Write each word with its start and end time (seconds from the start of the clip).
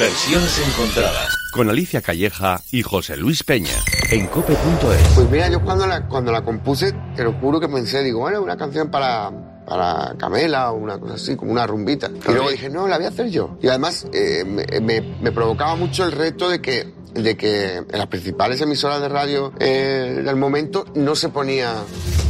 Versiones 0.00 0.58
encontradas. 0.66 1.36
Con 1.52 1.68
Alicia 1.68 2.00
Calleja 2.00 2.58
y 2.72 2.80
José 2.80 3.18
Luis 3.18 3.42
Peña. 3.42 3.74
En 4.10 4.28
cope.es. 4.28 5.08
Pues 5.14 5.30
mira, 5.30 5.50
yo 5.50 5.60
cuando 5.60 5.86
la, 5.86 6.08
cuando 6.08 6.32
la 6.32 6.42
compuse, 6.42 6.94
te 7.14 7.22
lo 7.22 7.34
juro 7.34 7.60
que 7.60 7.68
pensé, 7.68 8.02
digo, 8.02 8.20
bueno, 8.20 8.40
una 8.40 8.56
canción 8.56 8.90
para, 8.90 9.30
para 9.66 10.14
Camela 10.16 10.72
o 10.72 10.76
una 10.78 10.98
cosa 10.98 11.16
así, 11.16 11.36
como 11.36 11.52
una 11.52 11.66
rumbita. 11.66 12.08
Y 12.08 12.32
luego 12.32 12.50
dije, 12.50 12.70
no, 12.70 12.88
la 12.88 12.96
voy 12.96 13.04
a 13.04 13.08
hacer 13.10 13.28
yo. 13.28 13.58
Y 13.60 13.68
además 13.68 14.06
eh, 14.14 14.42
me, 14.46 14.80
me, 14.80 15.02
me 15.20 15.32
provocaba 15.32 15.76
mucho 15.76 16.06
el 16.06 16.12
reto 16.12 16.48
de 16.48 16.62
que 16.62 16.94
de 17.14 17.36
que 17.36 17.76
en 17.76 17.98
las 17.98 18.06
principales 18.06 18.60
emisoras 18.60 19.00
de 19.00 19.08
radio 19.08 19.52
eh, 19.58 20.22
del 20.24 20.36
momento 20.36 20.84
no 20.94 21.14
se 21.14 21.28
ponía 21.28 21.74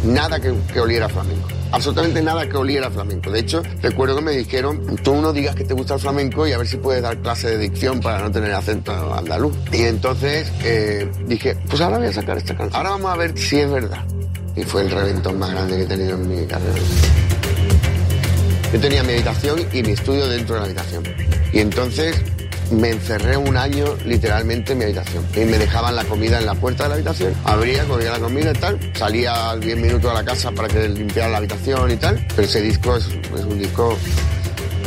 nada 0.05 0.41
que, 0.41 0.55
que 0.73 0.81
oliera 0.81 1.09
flamenco. 1.09 1.49
Absolutamente 1.73 2.21
nada 2.21 2.49
que 2.49 2.57
oliera 2.57 2.91
flamenco. 2.91 3.31
De 3.31 3.41
hecho, 3.41 3.63
recuerdo 3.81 4.17
que 4.17 4.23
me 4.23 4.33
dijeron, 4.33 4.97
tú 5.05 5.15
no 5.17 5.33
digas 5.33 5.55
que 5.55 5.65
te 5.65 5.75
gusta 5.75 5.95
el 5.95 6.01
flamenco 6.01 6.47
y 6.47 6.53
a 6.53 6.59
ver 6.59 6.67
si 6.67 6.77
puedes 6.79 7.03
dar 7.03 7.19
clase 7.19 7.51
de 7.51 7.59
dicción 7.59 8.01
para 8.01 8.21
no 8.21 8.31
tener 8.31 8.53
acento 8.53 9.15
andaluz. 9.15 9.55
Y 9.73 9.83
entonces 9.83 10.51
eh, 10.65 11.09
dije, 11.27 11.57
pues 11.69 11.81
ahora 11.81 11.99
voy 11.99 12.09
a 12.09 12.13
sacar 12.13 12.37
esta 12.39 12.57
canción. 12.57 12.75
Ahora 12.75 12.91
vamos 12.91 13.13
a 13.13 13.17
ver 13.17 13.39
si 13.39 13.61
es 13.61 13.71
verdad. 13.71 14.05
Y 14.57 14.63
fue 14.65 14.83
el 14.83 14.91
reventón 14.91 15.39
más 15.39 15.51
grande 15.51 15.77
que 15.77 15.83
he 15.85 15.87
tenido 15.87 16.15
en 16.15 16.29
mi 16.29 16.45
carrera. 16.47 16.75
Yo 18.73 18.81
tenía 18.81 19.03
mi 19.05 19.13
habitación 19.13 19.61
y 19.73 19.83
mi 19.83 19.93
estudio 19.93 20.27
dentro 20.29 20.57
de 20.57 20.61
la 20.61 20.67
habitación. 20.67 21.05
Y 21.53 21.61
entonces 21.61 22.21
me 22.71 22.91
encerré 22.91 23.37
un 23.37 23.57
año 23.57 23.97
literalmente 24.05 24.73
en 24.73 24.79
mi 24.79 24.85
habitación. 24.85 25.25
Y 25.35 25.41
me 25.41 25.59
dejaban 25.59 25.97
la 25.97 26.05
comida 26.05 26.39
en 26.39 26.47
la 26.47 26.55
puerta 26.55 26.85
de 26.85 26.89
la 26.91 26.95
habitación, 26.97 27.35
abría, 27.45 27.85
cogía 27.85 28.13
la 28.13 28.19
comida 28.19 28.51
y 28.51 28.59
tal, 28.59 28.79
salía 28.95 29.57
10 29.57 29.77
minutos 29.79 30.11
a 30.11 30.15
la 30.15 30.25
casa 30.25 30.51
para 30.53 30.69
que 30.69 30.89
limpiara 30.89 31.31
la 31.31 31.39
habitación 31.39 31.91
y 31.91 31.97
tal. 31.97 32.25
Pero 32.35 32.43
ese 32.43 32.61
disco 32.61 32.97
es, 32.97 33.07
es 33.07 33.45
un 33.45 33.59
disco 33.59 33.97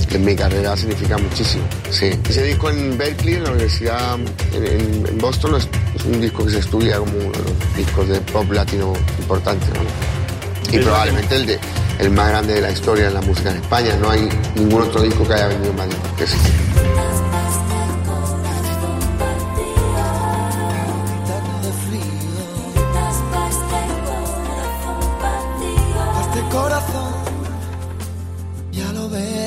que 0.07 0.17
en 0.17 0.25
mi 0.25 0.35
carrera 0.35 0.75
significa 0.77 1.17
muchísimo. 1.17 1.63
Sí. 1.89 2.11
Ese 2.29 2.43
disco 2.43 2.69
en 2.69 2.97
Berkeley, 2.97 3.35
en 3.35 3.43
la 3.43 3.51
universidad 3.51 4.15
en, 4.53 5.07
en 5.07 5.17
Boston, 5.17 5.55
es, 5.55 5.67
es, 5.95 6.05
un 6.05 6.21
disco 6.21 6.45
que 6.45 6.51
se 6.51 6.59
estudia 6.59 6.97
como 6.97 7.11
uno 7.13 7.31
de 7.31 7.39
los 7.39 7.75
discos 7.75 8.07
de 8.07 8.19
pop 8.21 8.51
latino 8.51 8.93
importantes. 9.19 9.69
¿no? 9.69 10.77
Y 10.77 10.79
probablemente 10.79 11.35
el, 11.35 11.45
de, 11.45 11.59
el 11.99 12.11
más 12.11 12.29
grande 12.29 12.55
de 12.55 12.61
la 12.61 12.71
historia 12.71 13.07
en 13.07 13.13
la 13.13 13.21
música 13.21 13.51
en 13.51 13.57
España. 13.57 13.95
No 14.01 14.09
hay 14.09 14.29
ningún 14.55 14.81
otro 14.81 15.01
disco 15.01 15.27
que 15.27 15.33
haya 15.33 15.47
vendido 15.47 15.73
más 15.73 15.87
discos 15.87 16.11
que 16.17 16.23
ese. 16.23 16.37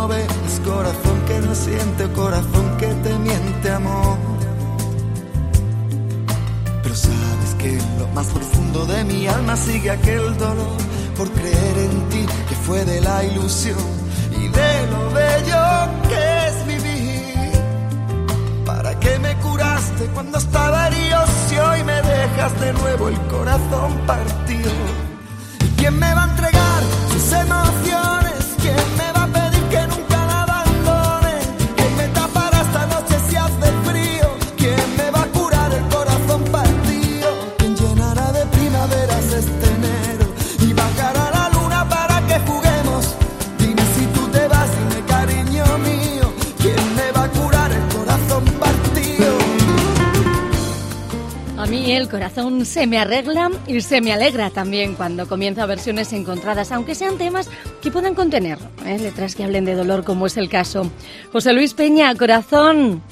No 0.00 0.08
ve, 0.08 0.24
es 0.48 0.60
corazón 0.60 1.18
que 1.28 1.38
no 1.46 1.54
siente, 1.54 2.02
corazón 2.12 2.66
que 2.78 2.86
te 3.04 3.12
miente, 3.18 3.70
amor. 3.70 4.16
Pero 6.82 6.94
sabes 6.94 7.50
que 7.58 7.70
en 7.78 7.98
lo 7.98 8.06
más 8.16 8.26
profundo 8.28 8.86
de 8.86 9.04
mi 9.04 9.26
alma 9.26 9.54
sigue 9.56 9.90
aquel 9.90 10.24
dolor 10.38 10.78
por 11.18 11.28
creer 11.38 11.76
en 11.86 12.08
ti, 12.12 12.24
que 12.48 12.54
fue 12.66 12.82
de 12.86 12.98
la 13.02 13.24
ilusión 13.24 13.84
y 14.42 14.48
de 14.58 14.72
lo 14.92 15.02
bello 15.20 15.64
que 16.10 16.22
es 16.46 16.56
vivir. 16.72 17.52
¿Para 18.64 18.98
qué 18.98 19.18
me 19.18 19.32
curaste 19.46 20.04
cuando 20.14 20.38
estaba 20.38 20.88
herido 20.88 21.18
si 21.46 21.58
hoy 21.58 21.84
me 21.84 21.98
dejas 22.14 22.52
de 22.58 22.72
nuevo 22.72 23.08
el 23.08 23.18
corazón 23.34 23.90
partido? 24.06 24.72
¿Y 25.66 25.68
quién 25.78 25.98
me 25.98 26.14
va 26.14 26.22
a 26.24 26.30
entregar 26.30 26.80
sus 27.12 27.32
emociones? 27.32 28.09
Mí 51.90 51.96
el 51.96 52.08
corazón 52.08 52.64
se 52.66 52.86
me 52.86 52.98
arregla 52.98 53.50
y 53.66 53.80
se 53.80 54.00
me 54.00 54.12
alegra 54.12 54.50
también 54.50 54.94
cuando 54.94 55.26
comienza 55.26 55.66
versiones 55.66 56.12
encontradas, 56.12 56.70
aunque 56.70 56.94
sean 56.94 57.18
temas 57.18 57.48
que 57.82 57.90
puedan 57.90 58.14
contener 58.14 58.58
¿eh? 58.86 58.96
letras 58.98 59.34
que 59.34 59.42
hablen 59.42 59.64
de 59.64 59.74
dolor, 59.74 60.04
como 60.04 60.26
es 60.26 60.36
el 60.36 60.48
caso. 60.48 60.88
José 61.32 61.52
Luis 61.52 61.74
Peña, 61.74 62.14
corazón. 62.14 63.02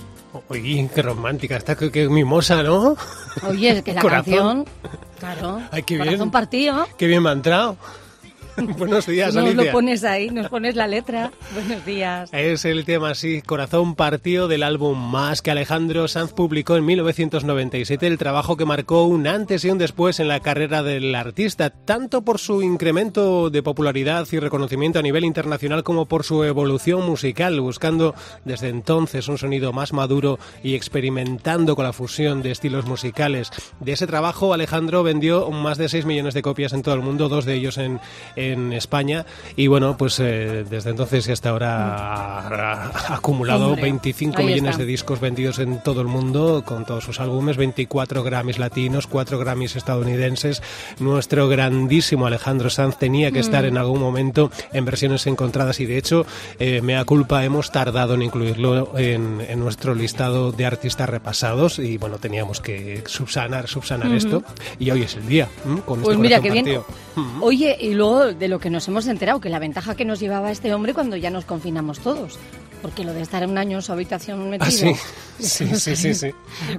Oye, 0.48 0.88
qué 0.94 1.02
romántica, 1.02 1.56
está 1.56 1.74
que, 1.74 1.90
que 1.90 2.08
mimosa, 2.08 2.62
¿no? 2.62 2.96
Oye, 3.48 3.70
es 3.70 3.82
que 3.82 3.94
la 3.94 4.00
Corazón. 4.02 4.64
canción, 4.64 4.64
claro, 5.18 5.60
Ay, 5.72 5.82
qué 5.82 5.98
corazón 5.98 6.18
bien. 6.18 6.30
partido. 6.30 6.86
Qué 6.96 7.06
bien 7.08 7.22
me 7.22 7.30
ha 7.30 7.32
entrado. 7.32 7.76
Buenos 8.78 9.06
días, 9.06 9.34
Nos 9.34 9.44
Alicia. 9.44 9.64
lo 9.64 9.72
pones 9.72 10.04
ahí, 10.04 10.30
nos 10.30 10.48
pones 10.48 10.74
la 10.76 10.86
letra. 10.86 11.30
Buenos 11.54 11.84
días. 11.84 12.30
Es 12.32 12.64
el 12.64 12.84
tema, 12.84 13.14
sí, 13.14 13.42
Corazón 13.42 13.94
Partido 13.94 14.48
del 14.48 14.62
álbum 14.62 14.98
Más 15.10 15.42
que 15.42 15.50
Alejandro 15.50 16.08
Sanz 16.08 16.32
publicó 16.32 16.76
en 16.76 16.84
1997, 16.86 18.06
el 18.06 18.18
trabajo 18.18 18.56
que 18.56 18.64
marcó 18.64 19.04
un 19.04 19.26
antes 19.26 19.64
y 19.64 19.70
un 19.70 19.78
después 19.78 20.20
en 20.20 20.28
la 20.28 20.40
carrera 20.40 20.82
del 20.82 21.14
artista, 21.14 21.70
tanto 21.70 22.22
por 22.22 22.38
su 22.38 22.62
incremento 22.62 23.50
de 23.50 23.62
popularidad 23.62 24.26
y 24.32 24.38
reconocimiento 24.38 24.98
a 24.98 25.02
nivel 25.02 25.24
internacional 25.24 25.82
como 25.84 26.06
por 26.06 26.24
su 26.24 26.44
evolución 26.44 27.04
musical, 27.06 27.60
buscando 27.60 28.14
desde 28.44 28.68
entonces 28.68 29.28
un 29.28 29.38
sonido 29.38 29.72
más 29.72 29.92
maduro 29.92 30.38
y 30.62 30.74
experimentando 30.74 31.76
con 31.76 31.84
la 31.84 31.92
fusión 31.92 32.42
de 32.42 32.50
estilos 32.50 32.86
musicales. 32.86 33.50
De 33.80 33.92
ese 33.92 34.06
trabajo, 34.06 34.52
Alejandro 34.54 35.02
vendió 35.02 35.50
más 35.50 35.78
de 35.78 35.88
6 35.88 36.04
millones 36.06 36.34
de 36.34 36.42
copias 36.42 36.72
en 36.72 36.82
todo 36.82 36.94
el 36.94 37.02
mundo, 37.02 37.28
dos 37.28 37.44
de 37.44 37.54
ellos 37.54 37.78
en, 37.78 38.00
en 38.36 38.47
España, 38.72 39.26
y 39.56 39.66
bueno, 39.66 39.96
pues 39.96 40.18
eh, 40.20 40.64
desde 40.68 40.90
entonces 40.90 41.26
y 41.28 41.32
hasta 41.32 41.50
ahora 41.50 42.38
ha, 42.48 42.84
ha 43.12 43.14
acumulado 43.16 43.68
Hombre, 43.68 43.82
25 43.82 44.38
ahí 44.38 44.46
millones 44.46 44.70
está. 44.72 44.82
de 44.82 44.86
discos 44.86 45.20
vendidos 45.20 45.58
en 45.58 45.82
todo 45.82 46.00
el 46.00 46.06
mundo 46.06 46.62
con 46.64 46.84
todos 46.84 47.04
sus 47.04 47.20
álbumes, 47.20 47.56
24 47.56 48.22
Grammys 48.22 48.58
latinos, 48.58 49.06
4 49.06 49.38
Grammys 49.38 49.76
estadounidenses. 49.76 50.62
Nuestro 50.98 51.48
grandísimo 51.48 52.26
Alejandro 52.26 52.70
Sanz 52.70 52.96
tenía 52.98 53.30
que 53.30 53.40
estar 53.40 53.64
Mm. 53.64 53.68
en 53.68 53.78
algún 53.78 54.00
momento 54.00 54.50
en 54.72 54.84
versiones 54.84 55.26
encontradas 55.26 55.80
y 55.80 55.86
de 55.86 55.98
hecho, 55.98 56.26
eh, 56.58 56.80
mea 56.82 57.04
culpa, 57.04 57.44
hemos 57.44 57.70
tardado 57.72 58.14
en 58.14 58.22
incluirlo 58.22 58.96
en, 58.98 59.40
en 59.48 59.58
nuestro 59.58 59.94
listado 59.94 60.52
de 60.52 60.64
artistas 60.66 61.08
repasados 61.08 61.78
y 61.78 61.96
bueno, 61.98 62.18
teníamos 62.18 62.60
que 62.60 63.02
subsanar, 63.06 63.68
subsanar 63.68 64.08
Ujú. 64.08 64.16
esto 64.16 64.42
y 64.78 64.90
hoy 64.90 65.02
es 65.02 65.16
el 65.16 65.26
día. 65.26 65.48
¿m? 65.66 65.80
Con 65.82 66.00
Pues 66.00 66.14
este 66.16 66.22
mira 66.22 66.40
qué 66.40 66.50
bien. 66.50 66.64
partido. 66.64 66.86
Oye, 67.40 67.76
y 67.80 67.94
luego 67.94 68.26
de 68.38 68.48
lo 68.48 68.58
que 68.58 68.70
nos 68.70 68.86
hemos 68.88 69.06
enterado, 69.06 69.40
que 69.40 69.48
la 69.48 69.58
ventaja 69.58 69.94
que 69.94 70.04
nos 70.04 70.20
llevaba 70.20 70.50
este 70.50 70.72
hombre 70.72 70.94
cuando 70.94 71.16
ya 71.16 71.30
nos 71.30 71.44
confinamos 71.44 72.00
todos. 72.00 72.38
Porque 72.82 73.04
lo 73.04 73.12
de 73.12 73.22
estar 73.22 73.44
un 73.46 73.58
año 73.58 73.78
en 73.78 73.82
su 73.82 73.92
habitación 73.92 74.50
metido. 74.50 74.68
Ah, 74.68 74.70
sí, 75.38 75.66
sí, 75.66 75.76
sí, 75.76 75.96
sí, 75.96 76.14
sí. 76.14 76.30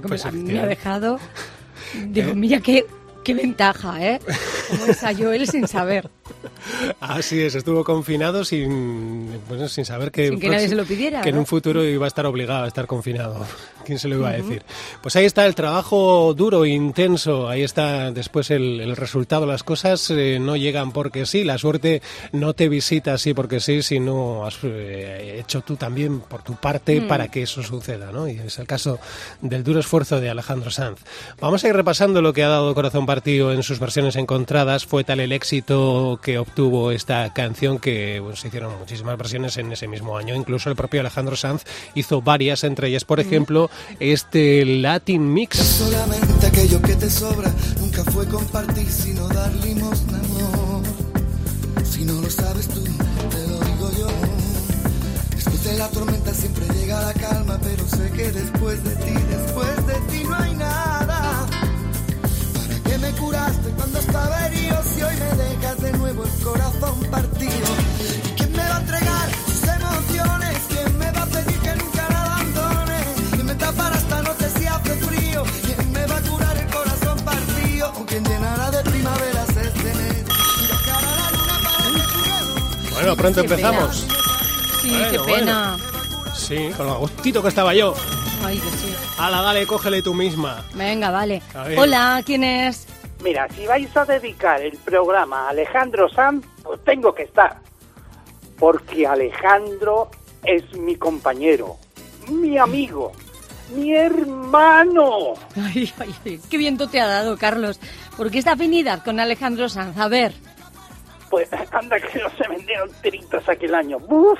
Pues 0.06 0.24
a 0.24 0.30
mí 0.30 0.42
me 0.52 0.60
ha 0.60 0.66
dejado. 0.66 1.18
Digo, 2.08 2.30
¿Eh? 2.30 2.34
mira 2.34 2.60
qué, 2.60 2.86
qué 3.24 3.34
ventaja, 3.34 4.04
¿eh? 4.04 4.20
Como 4.70 4.86
ensayó 4.86 5.32
él 5.32 5.46
sin 5.46 5.66
saber. 5.68 6.08
Así 7.00 7.40
es, 7.42 7.54
estuvo 7.54 7.84
confinado 7.84 8.44
sin, 8.44 9.28
bueno, 9.48 9.68
sin 9.68 9.84
saber 9.84 10.10
que, 10.10 10.28
Sin 10.28 10.40
que 10.40 10.48
nadie 10.48 10.68
se 10.68 10.74
lo 10.74 10.84
pidiera, 10.84 11.20
que 11.20 11.30
en 11.30 11.38
un 11.38 11.46
futuro 11.46 11.84
iba 11.84 12.06
a 12.06 12.08
estar 12.08 12.26
obligado 12.26 12.64
a 12.64 12.68
estar 12.68 12.86
confinado. 12.86 13.44
¿Quién 13.84 13.98
se 13.98 14.08
lo 14.08 14.16
iba 14.16 14.28
a 14.28 14.32
decir? 14.32 14.62
Pues 15.02 15.16
ahí 15.16 15.24
está 15.24 15.46
el 15.46 15.54
trabajo 15.54 16.34
duro, 16.34 16.64
intenso. 16.64 17.48
Ahí 17.48 17.62
está 17.62 18.12
después 18.12 18.50
el, 18.50 18.80
el 18.80 18.96
resultado. 18.96 19.46
Las 19.46 19.62
cosas 19.62 20.10
eh, 20.10 20.38
no 20.40 20.56
llegan 20.56 20.92
porque 20.92 21.26
sí. 21.26 21.44
La 21.44 21.58
suerte 21.58 22.02
no 22.32 22.54
te 22.54 22.68
visita 22.68 23.14
así 23.14 23.34
porque 23.34 23.60
sí, 23.60 23.82
sino 23.82 24.46
has 24.46 24.58
eh, 24.62 25.38
hecho 25.40 25.62
tú 25.62 25.76
también 25.76 26.20
por 26.20 26.42
tu 26.42 26.54
parte 26.54 27.00
Mm. 27.00 27.08
para 27.08 27.28
que 27.28 27.42
eso 27.42 27.62
suceda, 27.62 28.12
¿no? 28.12 28.28
Y 28.28 28.38
es 28.38 28.58
el 28.58 28.66
caso 28.66 28.98
del 29.40 29.64
duro 29.64 29.80
esfuerzo 29.80 30.20
de 30.20 30.30
Alejandro 30.30 30.70
Sanz. 30.70 31.00
Vamos 31.40 31.64
a 31.64 31.68
ir 31.68 31.74
repasando 31.74 32.22
lo 32.22 32.32
que 32.32 32.42
ha 32.44 32.48
dado 32.48 32.74
Corazón 32.74 33.06
Partido 33.06 33.52
en 33.52 33.62
sus 33.62 33.78
versiones 33.78 34.16
encontradas. 34.16 34.86
Fue 34.86 35.04
tal 35.04 35.20
el 35.20 35.32
éxito 35.32 36.18
que 36.22 36.38
obtuvo 36.38 36.60
tuvo 36.60 36.90
esta 36.90 37.32
canción 37.32 37.78
que 37.78 38.22
se 38.34 38.48
hicieron 38.48 38.78
muchísimas 38.78 39.16
versiones 39.16 39.56
en 39.56 39.72
ese 39.72 39.88
mismo 39.88 40.18
año. 40.18 40.34
Incluso 40.34 40.68
el 40.68 40.76
propio 40.76 41.00
Alejandro 41.00 41.36
Sanz 41.36 41.64
hizo 41.94 42.20
varias, 42.20 42.64
entre 42.64 42.88
ellas, 42.88 43.06
por 43.06 43.18
ejemplo, 43.18 43.70
este 43.98 44.64
Latin 44.64 45.32
Mix. 45.32 45.58
Solamente 45.58 46.46
aquello 46.46 46.80
que 46.82 46.96
te 46.96 47.10
sobra 47.10 47.52
nunca 47.80 48.04
fue 48.04 48.26
compartir, 48.26 48.90
sino 48.90 49.28
dar 49.28 49.52
limosna, 49.56 50.18
amor. 50.18 50.82
Si 51.84 52.04
no 52.04 52.20
lo 52.20 52.30
sabes 52.30 52.68
tú, 52.68 52.82
te 52.82 53.46
lo 53.48 53.58
digo 53.60 53.90
yo. 53.98 54.08
Después 55.34 55.64
de 55.64 55.78
la 55.78 55.88
tormenta 55.88 56.32
siempre 56.32 56.66
llega 56.74 57.00
la 57.02 57.14
calma, 57.14 57.58
pero 57.62 57.86
sé 57.88 58.10
que 58.10 58.32
después 58.32 58.82
de 58.84 58.96
ti, 58.96 59.14
después 59.28 59.86
de 59.86 59.94
ti 60.10 60.24
no 60.24 60.34
hay 60.34 60.54
nada. 60.54 61.46
¿Para 62.54 62.82
qué 62.84 62.98
me 62.98 63.10
curaste 63.12 63.70
cuando 63.70 63.98
estaba 63.98 64.46
herido? 64.46 64.76
Si 64.94 65.02
hoy 65.02 65.14
me 65.16 65.42
dejas 65.42 65.80
de 65.80 65.92
nuevo 65.92 66.24
el 66.24 66.44
corazón 66.44 67.00
partido. 67.10 68.19
Bueno, 83.00 83.16
pronto 83.16 83.40
Qué 83.42 83.48
pena. 83.48 83.68
empezamos. 83.68 84.06
Sí, 84.82 84.90
Bueno, 84.90 85.10
qué 85.10 85.18
pena. 85.32 85.76
Sí, 86.34 86.70
con 86.76 86.86
lo 86.86 86.92
agustito 86.92 87.42
que 87.42 87.48
estaba 87.48 87.72
yo. 87.74 87.94
Ay, 88.44 88.58
que 88.58 88.70
sí. 88.76 88.94
Ala, 89.18 89.40
dale, 89.40 89.66
cógele 89.66 90.02
tú 90.02 90.12
misma. 90.12 90.62
Venga, 90.74 91.10
vale. 91.10 91.40
Hola, 91.78 92.22
¿quién 92.26 92.44
es? 92.44 92.86
Mira, 93.24 93.48
si 93.54 93.66
vais 93.66 93.94
a 93.96 94.04
dedicar 94.04 94.60
el 94.60 94.76
programa 94.78 95.46
a 95.46 95.50
Alejandro 95.50 96.10
Sanz, 96.10 96.44
pues 96.62 96.78
tengo 96.84 97.14
que 97.14 97.22
estar. 97.22 97.58
Porque 98.58 99.06
Alejandro 99.06 100.10
es 100.44 100.62
mi 100.76 100.96
compañero, 100.96 101.76
mi 102.28 102.58
amigo, 102.58 103.12
mi 103.74 103.94
hermano. 103.94 105.34
Ay, 105.56 105.90
ay, 105.98 106.14
ay, 106.26 106.40
qué 106.50 106.58
viento 106.58 106.88
te 106.88 107.00
ha 107.00 107.06
dado, 107.06 107.38
Carlos. 107.38 107.80
¿Por 108.18 108.30
qué 108.30 108.38
esta 108.38 108.52
afinidad 108.52 109.02
con 109.02 109.20
Alejandro 109.20 109.70
Sanz? 109.70 109.96
A 109.96 110.08
ver. 110.08 110.34
Pues 111.30 111.48
anda 111.72 111.98
que 111.98 112.18
no 112.18 112.28
se 112.30 112.48
vendieron 112.48 112.90
tiritas 113.02 113.48
aquel 113.48 113.74
año. 113.74 113.98
¡Buf! 113.98 114.38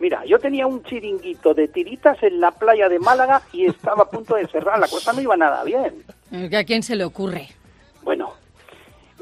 Mira, 0.00 0.24
yo 0.26 0.38
tenía 0.38 0.66
un 0.66 0.82
chiringuito 0.82 1.54
de 1.54 1.68
tiritas 1.68 2.20
en 2.22 2.40
la 2.40 2.50
playa 2.50 2.88
de 2.88 2.98
Málaga 2.98 3.42
y 3.52 3.66
estaba 3.66 4.02
a 4.02 4.10
punto 4.10 4.34
de 4.34 4.46
cerrar. 4.48 4.78
La 4.78 4.88
cosa 4.88 5.12
no 5.12 5.20
iba 5.20 5.36
nada 5.36 5.62
bien. 5.64 6.04
¿A 6.52 6.64
quién 6.64 6.82
se 6.82 6.96
le 6.96 7.04
ocurre? 7.04 7.48
Bueno, 8.02 8.34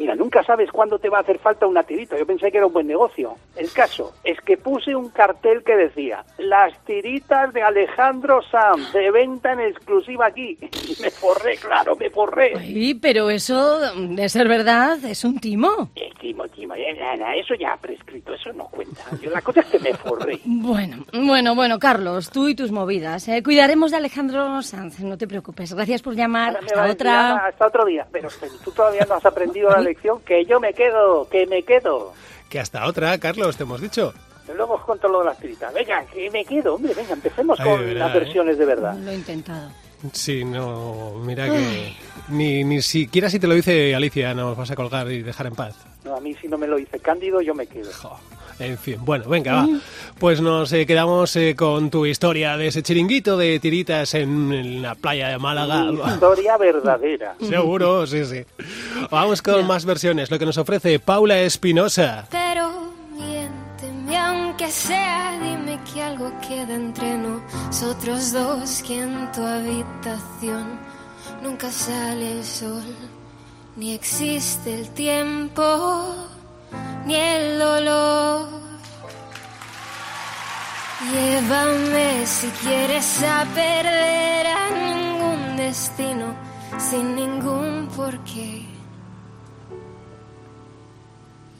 mira, 0.03 0.17
nunca 0.17 0.43
sabes 0.43 0.71
cuándo 0.73 0.99
te 0.99 1.09
va 1.09 1.19
a 1.19 1.21
hacer 1.21 1.39
falta 1.39 1.67
una 1.67 1.85
tirita. 1.85 2.19
Yo 2.19 2.27
pensé 2.27 2.51
que 2.51 2.59
era 2.59 2.67
un 2.67 2.73
buen 2.73 2.89
negocio. 2.89 3.37
El 3.57 3.71
caso 3.71 4.13
es 4.25 4.41
que 4.41 4.57
puse 4.57 4.97
un 4.97 5.11
cartel 5.11 5.63
que 5.63 5.77
decía 5.77 6.25
las 6.39 6.77
tiritas 6.85 7.53
de 7.53 7.63
Alejandro 7.63 8.43
Sanz 8.43 8.93
de 8.93 9.13
venta 9.13 9.53
en 9.53 9.61
exclusiva 9.61 10.27
aquí. 10.27 10.59
Y 10.83 11.01
me 11.01 11.11
forré, 11.11 11.57
claro, 11.57 11.95
me 11.95 12.11
forré. 12.11 12.55
Ay, 12.59 12.95
pero 12.95 13.31
eso, 13.31 13.79
de 13.95 14.29
ser 14.29 14.49
verdad, 14.49 14.99
es 15.05 15.25
un 15.25 15.39
timo. 15.39 15.91
Eh, 15.95 16.11
Timo, 16.21 16.47
Timo, 16.49 16.75
eh, 16.75 16.97
eso 17.37 17.55
ya 17.55 17.73
ha 17.73 17.77
prescrito, 17.77 18.35
eso 18.35 18.53
no 18.53 18.65
cuenta. 18.67 19.03
Yo, 19.21 19.31
la 19.31 19.41
cosa 19.41 19.61
es 19.61 19.67
que 19.67 19.79
me 19.79 19.95
forré. 19.95 20.41
Bueno, 20.73 21.05
bueno, 21.13 21.55
bueno, 21.55 21.79
Carlos, 21.79 22.31
tú 22.31 22.49
y 22.49 22.55
tus 22.55 22.71
movidas. 22.71 23.27
¿eh? 23.29 23.43
Cuidaremos 23.43 23.91
de 23.91 23.97
Alejandro 23.97 24.63
Sanz, 24.63 25.01
no 25.01 25.19
te 25.19 25.27
preocupes. 25.27 25.75
Gracias 25.75 26.03
por 26.03 26.15
llamar. 26.15 26.57
Hasta 26.57 26.91
otra. 26.91 27.55
otro 27.59 27.85
día. 27.85 28.07
Pero 28.11 28.29
pero 28.41 28.53
tú 28.65 28.71
todavía 28.71 29.05
no 29.09 29.15
has 29.15 29.27
aprendido 29.27 29.71
la 29.71 29.81
lección, 29.81 29.92
que 30.25 30.45
yo 30.45 30.61
me 30.61 30.73
quedo, 30.73 31.29
que 31.29 31.47
me 31.47 31.63
quedo. 31.63 32.13
Que 32.49 32.61
hasta 32.61 32.87
otra, 32.87 33.19
Carlos, 33.19 33.57
te 33.57 33.63
hemos 33.63 33.81
dicho. 33.81 34.13
Luego 34.55 34.75
os 34.75 34.83
cuento 34.83 35.09
lo 35.09 35.21
de 35.21 35.27
las 35.27 35.39
tiritas. 35.39 35.73
Venga, 35.73 36.05
que 36.07 36.31
me 36.31 36.45
quedo, 36.45 36.75
hombre, 36.75 36.93
venga, 36.95 37.15
empecemos 37.15 37.59
Ay, 37.59 37.67
con 37.67 37.81
verdad, 37.81 37.99
las 38.07 38.15
versiones 38.15 38.59
de 38.59 38.65
verdad. 38.65 38.95
Lo 38.97 39.11
he 39.11 39.15
intentado. 39.15 39.71
Sí, 40.13 40.45
no, 40.45 41.15
mira 41.25 41.49
que 41.49 41.95
ni, 42.29 42.65
ni 42.65 42.83
siquiera 42.83 43.31
si 43.31 43.39
te 43.39 43.47
lo 43.47 43.55
dice 43.55 43.95
Alicia 43.95 44.35
nos 44.35 44.57
vas 44.57 44.71
a 44.73 44.75
colgar 44.75 45.09
y 45.13 45.23
dejar 45.23 45.47
en 45.47 45.55
paz. 45.55 45.77
No, 46.05 46.17
a 46.17 46.21
mí 46.21 46.35
si 46.35 46.49
no 46.49 46.59
me 46.59 46.67
lo 46.67 46.77
dice 46.77 46.99
Cándido, 46.99 47.41
yo 47.41 47.55
me 47.55 47.69
quedo. 47.69 47.89
Jo, 47.93 48.19
En 48.63 48.79
fin, 48.79 48.99
bueno, 49.01 49.29
venga, 49.29 49.55
va. 49.55 49.69
Pues 50.19 50.41
nos 50.41 50.73
eh, 50.73 50.87
quedamos 50.87 51.35
eh, 51.37 51.55
con 51.57 51.91
tu 51.91 52.07
historia 52.07 52.57
de 52.57 52.69
ese 52.69 52.83
chiringuito 52.83 53.37
de 53.37 53.59
tiritas 53.59 54.15
en, 54.15 54.53
en 54.53 54.83
la 54.83 54.95
playa 54.95 55.29
de 55.29 55.39
Málaga. 55.39 55.87
Historia 56.15 56.57
verdadera. 56.59 57.35
Seguro, 57.41 58.07
sí, 58.07 58.25
sí. 58.25 58.45
Vamos 59.11 59.43
con 59.43 59.67
más 59.67 59.85
versiones, 59.85 60.31
lo 60.31 60.39
que 60.39 60.47
nos 60.47 60.59
ofrece 60.59 60.99
Paula 60.99 61.41
Espinosa. 61.41 62.27
Pero 62.31 62.71
miénteme 63.17 64.17
aunque 64.17 64.71
sea, 64.71 65.39
dime 65.43 65.79
que 65.93 66.03
algo 66.03 66.33
queda 66.47 66.75
entre 66.75 67.19
nosotros 67.19 68.33
dos, 68.33 68.83
que 68.87 69.01
en 69.01 69.33
tu 69.33 69.43
habitación 69.43 70.79
nunca 71.43 71.71
sale 71.71 72.39
el 72.39 72.45
sol, 72.45 72.85
ni 73.77 73.95
existe 73.95 74.75
el 74.75 74.89
tiempo, 74.91 76.15
ni 77.07 77.15
el 77.15 77.59
dolor. 77.59 78.49
Llévame 81.11 82.27
si 82.27 82.47
quieres 82.63 83.23
a 83.23 83.45
perder 83.55 84.47
a 84.47 84.71
ningún 84.71 85.57
destino, 85.57 86.35
sin 86.79 87.17
ningún 87.17 87.89
porqué. 87.97 88.73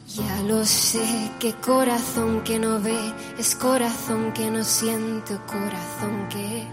Ya 0.07 0.41
lo 0.43 0.63
sé, 0.63 1.31
que 1.39 1.53
corazón 1.53 2.41
que 2.41 2.59
no 2.59 2.79
ve 2.79 3.13
es 3.37 3.55
corazón 3.55 4.31
que 4.31 4.49
no 4.51 4.63
siente, 4.63 5.35
corazón 5.47 6.29
que 6.29 6.67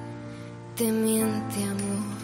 te 0.76 0.92
miente 0.92 1.62
amor. 1.64 2.19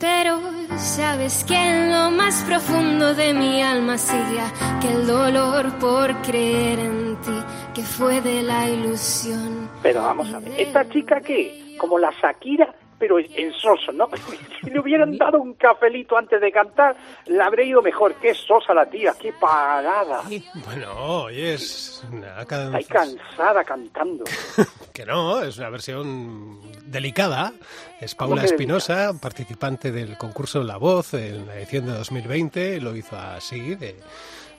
Pero 0.00 0.40
sabes 0.78 1.44
que 1.44 1.54
en 1.54 1.92
lo 1.92 2.10
más 2.10 2.42
profundo 2.44 3.14
de 3.14 3.34
mi 3.34 3.60
alma 3.60 3.98
sigue 3.98 4.40
aquel 4.40 5.06
dolor 5.06 5.78
por 5.78 6.22
creer 6.22 6.78
en 6.78 7.16
ti, 7.20 7.38
que 7.74 7.82
fue 7.82 8.22
de 8.22 8.42
la 8.42 8.66
ilusión. 8.66 9.68
Pero 9.82 10.02
vamos 10.02 10.32
a 10.32 10.38
ver, 10.38 10.58
¿esta 10.58 10.88
chica 10.88 11.20
qué? 11.20 11.76
Como 11.78 11.98
la 11.98 12.10
Shakira, 12.12 12.74
pero 13.00 13.18
en 13.18 13.52
soso, 13.54 13.90
¿no? 13.92 14.08
Si 14.60 14.68
le 14.68 14.78
hubieran 14.78 15.16
dado 15.16 15.40
un 15.40 15.54
cafelito 15.54 16.18
antes 16.18 16.38
de 16.38 16.52
cantar, 16.52 16.94
le 17.26 17.42
habría 17.42 17.64
ido 17.64 17.80
mejor. 17.80 18.14
Qué 18.20 18.34
sosa 18.34 18.74
la 18.74 18.84
tía, 18.84 19.14
qué 19.18 19.32
parada. 19.32 20.22
Bueno, 20.66 21.22
oye, 21.24 21.54
es 21.54 22.04
una 22.12 22.42
Está 22.42 22.82
cansada 22.86 23.64
cantando. 23.64 24.24
que 24.92 25.06
no, 25.06 25.40
es 25.40 25.56
una 25.56 25.70
versión 25.70 26.60
delicada. 26.84 27.54
Es 28.00 28.14
Paula 28.14 28.36
¿Cómo 28.36 28.40
que 28.42 28.46
Espinosa, 28.48 29.12
participante 29.20 29.90
del 29.90 30.18
concurso 30.18 30.62
La 30.62 30.76
Voz 30.76 31.14
en 31.14 31.46
la 31.46 31.56
edición 31.56 31.86
de 31.86 31.92
2020. 31.92 32.80
Lo 32.82 32.94
hizo 32.94 33.16
así, 33.16 33.76
de, 33.76 33.96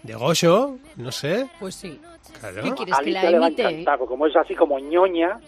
de 0.01 0.13
Gosho, 0.15 0.79
no 0.97 1.11
sé. 1.11 1.47
Pues 1.59 1.75
sí. 1.75 2.01
Claro. 2.39 2.63
¿Qué 2.63 2.71
quieres 2.71 2.97
que 2.97 3.11
la 3.11 3.29
le 3.29 3.39
va 3.39 3.45
a 3.45 3.49
encantar, 3.49 3.99
porque 3.99 4.09
como 4.09 4.25
es 4.25 4.35
así 4.35 4.55
como 4.55 4.79
ñoña, 4.79 5.39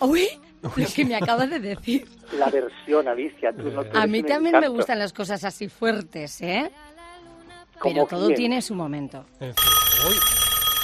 Uy, 0.00 0.28
lo 0.62 0.70
que 0.94 1.04
me 1.04 1.16
acabas 1.16 1.50
de 1.50 1.58
decir. 1.60 2.08
la 2.32 2.48
versión, 2.50 3.08
Alicia. 3.08 3.52
Tú 3.52 3.70
no 3.70 3.82
A 3.94 4.06
mí 4.06 4.22
también 4.22 4.58
me 4.60 4.68
gustan 4.68 4.98
las 4.98 5.12
cosas 5.12 5.44
así 5.44 5.68
fuertes, 5.68 6.40
¿eh? 6.40 6.70
¿Como 7.78 7.94
Pero 7.94 8.06
todo 8.06 8.26
quién? 8.26 8.36
tiene 8.38 8.62
su 8.62 8.74
momento. 8.74 9.24
Uy, 9.40 9.48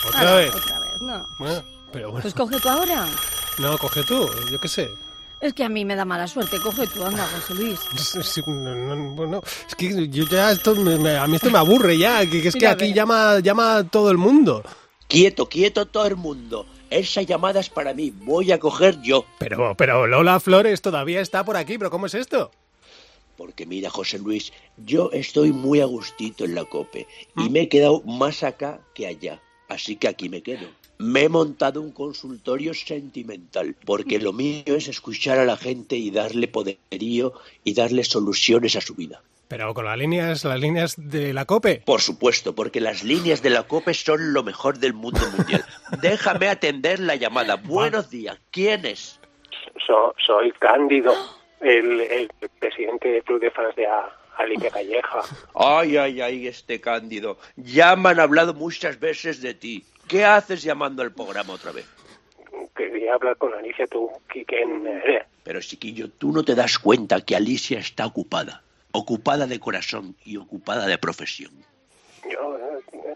otra 0.09 0.33
Ah, 0.33 0.37
vez. 0.37 0.54
Otra 0.54 0.78
vez, 0.78 1.00
no. 1.02 1.25
Bueno, 1.40 1.62
pero 1.93 2.11
bueno. 2.11 2.23
Pues 2.23 2.35
coge 2.35 2.61
tú 2.61 2.69
ahora. 2.69 3.07
No, 3.59 3.76
coge 3.78 4.02
tú, 4.04 4.28
yo 4.50 4.59
qué 4.61 4.69
sé. 4.69 4.88
Es 5.40 5.52
que 5.52 5.64
a 5.64 5.69
mí 5.69 5.85
me 5.85 5.97
da 5.97 6.04
mala 6.04 6.26
suerte. 6.28 6.59
Coge 6.61 6.87
tú, 6.87 7.04
anda, 7.04 7.26
José 7.26 7.54
Luis. 7.54 7.81
Sí, 8.25 8.40
no, 8.47 8.75
no, 8.75 9.11
bueno, 9.14 9.40
es 9.69 9.75
que 9.75 10.09
yo 10.09 10.25
ya 10.25 10.52
esto 10.52 10.75
me- 10.76 10.97
me- 10.99 11.16
a 11.16 11.26
mí 11.26 11.37
esto 11.37 11.50
me 11.50 11.59
aburre 11.59 11.99
ya, 11.99 12.21
que, 12.21 12.40
que 12.40 12.49
es 12.49 12.54
que 12.54 12.61
Mira, 12.61 12.71
aquí 12.71 12.85
ve. 12.88 12.93
llama 12.95 13.40
llama 13.40 13.85
todo 13.90 14.11
el 14.11 14.16
mundo. 14.19 14.62
Quieto, 15.09 15.49
quieto 15.49 15.87
todo 15.87 16.07
el 16.07 16.16
mundo. 16.16 16.66
Esa 16.95 17.23
llamada 17.23 17.59
es 17.59 17.69
para 17.69 17.93
mí. 17.93 18.13
Voy 18.23 18.53
a 18.53 18.61
coger 18.61 19.03
yo. 19.03 19.25
Pero 19.41 19.75
pero 19.77 20.07
Lola 20.07 20.39
Flores 20.39 20.81
todavía 20.81 21.21
está 21.21 21.45
por 21.45 21.57
aquí, 21.57 21.77
pero 21.77 21.91
¿cómo 21.91 22.07
es 22.07 22.15
esto? 22.15 22.53
Porque 23.37 23.67
mira, 23.67 23.91
José 23.91 24.21
Luis, 24.21 24.53
yo 24.77 25.11
estoy 25.13 25.51
muy 25.51 25.81
a 25.81 25.87
gustito 25.87 26.45
en 26.45 26.55
la 26.55 26.65
COPE 26.65 27.09
y 27.37 27.49
me 27.49 27.63
he 27.63 27.69
quedado 27.69 28.01
más 28.03 28.45
acá 28.45 28.79
que 28.95 29.09
allá. 29.09 29.43
Así 29.69 29.97
que 29.97 30.07
aquí 30.07 30.29
me 30.29 30.43
quedo. 30.43 30.69
Me 30.99 31.23
he 31.23 31.29
montado 31.29 31.83
un 31.83 31.91
consultorio 31.91 32.73
sentimental, 32.75 33.75
porque 33.85 34.21
lo 34.21 34.33
mío 34.33 34.77
es 34.77 34.87
escuchar 34.87 35.41
a 35.41 35.45
la 35.45 35.57
gente 35.57 35.97
y 35.97 36.13
darle 36.13 36.47
poderío 36.47 37.33
y 37.65 37.75
darle 37.75 38.05
soluciones 38.05 38.77
a 38.77 38.81
su 38.81 38.95
vida. 38.95 39.21
Pero 39.49 39.75
con 39.75 39.85
las 39.85 39.99
líneas 39.99 40.45
las 40.45 40.59
líneas 40.59 40.95
de 40.97 41.33
la 41.35 41.45
COPE. 41.45 41.83
Por 41.85 42.01
supuesto, 42.01 42.55
porque 42.55 42.81
las 42.81 43.05
líneas 43.05 43.43
de 43.43 43.51
la 43.51 43.63
COPE 43.65 43.95
son 43.95 44.33
lo 44.33 44.43
mejor 44.43 44.79
del 44.79 44.95
mundo 44.95 45.21
mundial. 45.37 45.65
Déjame 46.03 46.49
atender 46.49 46.99
la 47.01 47.15
llamada. 47.17 47.57
Buenos 47.57 48.11
días. 48.11 48.39
¿Quién 48.51 48.85
es? 48.87 49.21
So- 49.87 50.15
soy 50.25 50.51
Cándido, 50.53 51.15
el, 51.61 52.01
el 52.01 52.31
presidente 52.59 53.09
del 53.09 53.23
Club 53.23 53.41
de 53.41 53.51
Fans 53.51 53.77
de 53.77 53.87
A- 53.87 54.11
Alicia 54.39 54.71
Calleja. 54.71 55.21
Ay, 55.55 55.97
ay, 55.99 56.21
ay, 56.21 56.49
este 56.49 56.81
Cándido. 56.81 57.39
Ya 57.57 57.95
me 57.97 58.09
han 58.09 58.21
hablado 58.21 58.55
muchas 58.55 58.99
veces 58.99 59.41
de 59.41 59.55
ti. 59.55 59.85
¿Qué 60.09 60.25
haces 60.25 60.63
llamando 60.63 61.03
al 61.03 61.13
programa 61.13 61.53
otra 61.53 61.71
vez? 61.73 61.87
Quería 62.75 63.15
hablar 63.15 63.37
con 63.37 63.55
Alicia, 63.55 63.87
tú, 63.87 64.11
quién 64.27 64.87
eres. 64.87 65.25
Pero, 65.45 65.61
chiquillo, 65.61 66.09
tú 66.11 66.33
no 66.33 66.43
te 66.43 66.55
das 66.57 66.79
cuenta 66.79 67.21
que 67.21 67.37
Alicia 67.37 67.79
está 67.79 68.07
ocupada. 68.07 68.63
Ocupada 68.97 69.49
de 69.49 69.59
corazón 69.59 70.15
y 70.25 70.37
ocupada 70.37 70.87
de 70.87 70.97
profesión. 70.99 71.51
Yo 72.31 72.57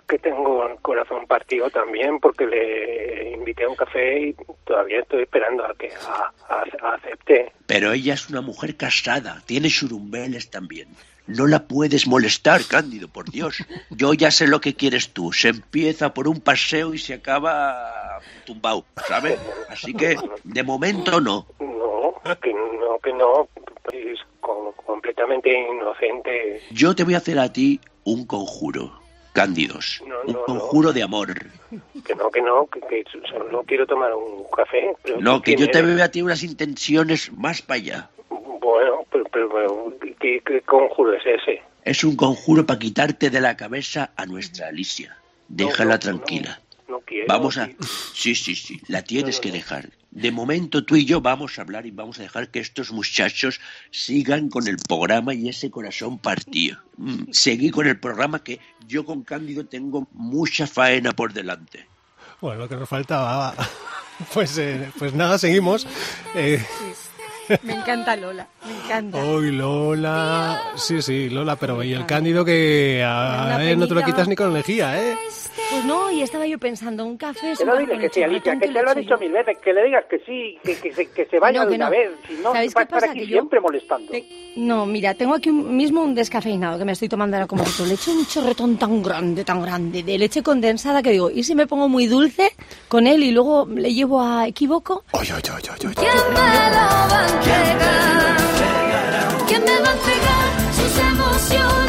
que 0.09 0.19
tengo 0.19 0.67
el 0.67 0.77
corazón 0.81 1.27
partido 1.27 1.71
también 1.71 2.19
porque 2.19 2.47
le 2.47 3.31
invité 3.33 3.63
a 3.65 3.69
un 3.69 3.77
café 3.77 4.21
y 4.29 4.37
todavía 4.65 5.01
estoy 5.01 5.23
esperando 5.23 5.65
a 5.65 5.73
que 5.75 5.91
a- 5.95 6.33
a- 6.49 6.95
acepte. 6.95 7.53
Pero 7.67 7.93
ella 7.93 8.15
es 8.15 8.29
una 8.29 8.41
mujer 8.41 8.77
casada, 8.77 9.41
tiene 9.47 9.69
churumbeles 9.69 10.51
también. 10.51 10.89
No 11.29 11.47
la 11.47 11.69
puedes 11.69 12.07
molestar, 12.09 12.63
Cándido, 12.69 13.07
por 13.09 13.31
Dios. 13.31 13.59
Yo 13.91 14.15
ya 14.15 14.31
sé 14.33 14.49
lo 14.49 14.61
que 14.61 14.75
quieres 14.75 15.11
tú. 15.13 15.33
Se 15.33 15.49
empieza 15.49 16.13
por 16.13 16.27
un 16.27 16.41
paseo 16.41 16.93
y 16.93 16.99
se 16.99 17.15
acaba 17.15 18.19
tumbado, 18.47 18.85
¿sabes? 19.07 19.39
Así 19.69 19.95
que, 19.95 20.17
de 20.43 20.63
momento 20.65 21.21
no. 21.21 21.47
No, 21.61 22.15
que 22.43 22.53
no, 22.53 22.99
que 23.03 23.13
no. 23.13 23.49
Es 24.49 24.75
co- 24.77 24.83
completamente 24.87 25.51
inocente. 25.53 26.63
Yo 26.71 26.95
te 26.95 27.05
voy 27.05 27.15
a 27.15 27.19
hacer 27.19 27.39
a 27.39 27.53
ti 27.53 27.81
un 28.05 28.27
conjuro, 28.27 28.93
Cándidos. 29.33 30.03
No, 30.07 30.17
Un 30.27 30.33
no, 30.33 30.45
conjuro 30.45 30.93
de 30.93 31.03
amor. 31.03 31.29
Que 32.05 32.15
no, 32.15 32.31
que 32.31 32.41
no, 32.43 32.67
que, 32.67 32.81
que 32.81 33.05
solo 33.31 33.63
quiero 33.65 33.87
tomar 33.87 34.13
un 34.15 34.45
café. 34.57 34.95
Pero 35.03 35.21
No, 35.21 35.43
que 35.43 35.55
¿quién 35.55 35.69
yo 35.69 35.71
te 35.71 35.83
veo 35.83 36.03
a 36.03 36.09
ti 36.09 36.23
unas 36.23 36.43
intenciones 36.43 37.31
más 37.33 37.63
para 37.63 37.77
allá. 37.79 38.11
Bueno, 38.31 39.05
pero, 39.13 39.25
pero, 39.31 39.49
pero, 39.51 39.95
¿qué, 40.19 40.41
qué 40.45 40.61
conjuro 40.63 41.15
es 41.15 41.23
ese? 41.27 41.63
Es 41.85 42.03
un 42.05 42.17
conjuro 42.17 42.67
para 42.67 42.79
quitarte 42.79 43.31
de 43.31 43.41
la 43.41 43.57
cabeza 43.57 44.11
a 44.17 44.27
nuestra 44.27 44.69
Alicia. 44.69 45.17
Déjala 45.49 45.99
tranquila. 45.99 46.61
Quiero. 47.09 47.27
Vamos 47.27 47.57
a... 47.57 47.71
Sí, 48.13 48.35
sí, 48.35 48.55
sí, 48.55 48.81
la 48.87 49.03
tienes 49.03 49.41
que 49.41 49.51
dejar. 49.51 49.91
De 50.11 50.31
momento 50.31 50.85
tú 50.85 50.97
y 50.97 51.05
yo 51.05 51.21
vamos 51.21 51.59
a 51.59 51.63
hablar 51.63 51.87
y 51.87 51.91
vamos 51.91 52.19
a 52.19 52.23
dejar 52.23 52.51
que 52.51 52.61
estos 52.61 52.93
muchachos 52.93 53.61
sigan 53.91 54.51
con 54.51 54.69
el 54.69 54.77
programa 54.77 55.33
y 55.33 55.49
ese 55.49 55.71
corazón 55.71 56.19
partido. 56.19 56.79
Mm, 56.97 57.31
Seguí 57.31 57.71
con 57.71 57.87
el 57.87 57.99
programa 57.99 58.43
que 58.43 58.61
yo 58.87 59.05
con 59.05 59.23
Cándido 59.23 59.65
tengo 59.65 60.07
mucha 60.13 60.67
faena 60.67 61.13
por 61.13 61.33
delante. 61.33 61.87
Bueno, 62.41 62.61
lo 62.61 62.69
que 62.69 62.77
nos 62.77 62.89
faltaba. 62.89 63.55
Pues, 64.35 64.59
eh, 64.59 64.91
pues 64.99 65.15
nada, 65.15 65.39
seguimos. 65.39 65.87
Eh, 66.35 66.61
Me 67.63 67.75
encanta 67.75 68.17
Lola, 68.17 68.47
me 68.67 68.75
encanta. 68.85 69.19
Hoy 69.23 69.53
Lola. 69.53 70.63
Sí, 70.77 71.01
sí, 71.03 71.29
Lola, 71.31 71.57
pero 71.57 71.83
y 71.83 71.93
el 71.93 72.07
Cándido 72.07 72.45
que 72.45 73.03
a, 73.05 73.57
ver, 73.59 73.77
no 73.79 73.87
te 73.89 73.95
lo 73.95 74.03
quitas 74.03 74.29
ni 74.29 74.37
con 74.37 74.53
lejía, 74.53 75.01
¿eh? 75.01 75.17
Pues 75.71 75.85
no, 75.85 76.11
y 76.11 76.23
estaba 76.23 76.47
yo 76.47 76.59
pensando, 76.59 77.05
un 77.05 77.19
café... 77.19 77.53
Que 77.59 77.65
no 77.65 77.77
diles 77.77 77.99
que 78.01 78.09
sí, 78.09 78.23
Alicia, 78.23 78.59
que 78.59 78.69
te 78.69 78.83
lo 78.83 78.91
he 78.91 78.95
dicho 78.95 79.19
mil 79.19 79.31
veces, 79.33 79.59
que 79.63 79.75
le 79.75 79.85
digas 79.85 80.05
que 80.09 80.19
sí, 80.21 80.59
que, 80.65 80.77
que, 80.77 80.95
se, 80.95 81.11
que 81.11 81.27
se 81.27 81.39
vaya 81.39 81.63
No, 81.65 81.69
de 81.69 81.77
una 81.77 81.85
no. 81.87 81.91
vez. 81.91 82.11
Si 82.27 82.35
no, 82.37 82.53
¿Sabéis 82.53 82.75
va 82.75 82.81
a 82.81 82.85
estar 82.85 83.01
pasa? 83.01 83.11
aquí 83.13 83.21
Que 83.21 83.27
yo- 83.27 83.33
siempre 83.37 83.61
molestando. 83.61 84.11
No, 84.57 84.87
mira, 84.87 85.13
tengo 85.13 85.35
aquí 85.35 85.51
un- 85.51 85.77
mismo 85.77 86.03
un 86.03 86.15
descafeinado 86.15 86.79
que 86.79 86.87
me 86.87 86.93
estoy 86.93 87.11
tomando 87.11 87.37
ahora 87.37 87.47
como 87.47 87.65
tú. 87.65 87.85
Le 87.85 87.95
echo 87.95 88.13
un 88.13 88.25
chorretón 88.27 88.79
tan 88.79 89.03
grande, 89.03 89.45
tan 89.45 89.61
grande, 89.61 90.03
de 90.03 90.17
leche 90.17 90.43
condensada 90.43 91.03
que 91.03 91.11
digo, 91.11 91.31
¿y 91.31 91.43
si 91.45 91.55
me 91.55 91.67
pongo 91.67 91.87
muy 91.87 92.07
dulce 92.07 92.51
con 92.89 93.07
él 93.07 93.23
y 93.23 93.31
luego 93.33 93.67
le 93.67 93.93
llevo 93.93 94.23
a? 94.23 94.47
¿Quién 94.55 94.71
me 94.71 94.77
lo 94.77 94.83
va 94.85 94.95
a 97.25 97.38
entregar? 97.39 98.37
¿Quién 99.47 99.65
me 99.65 99.81
va 99.81 99.89
a 99.89 99.93
entregar 99.93 100.51
sus 100.77 100.99
emociones? 100.99 101.88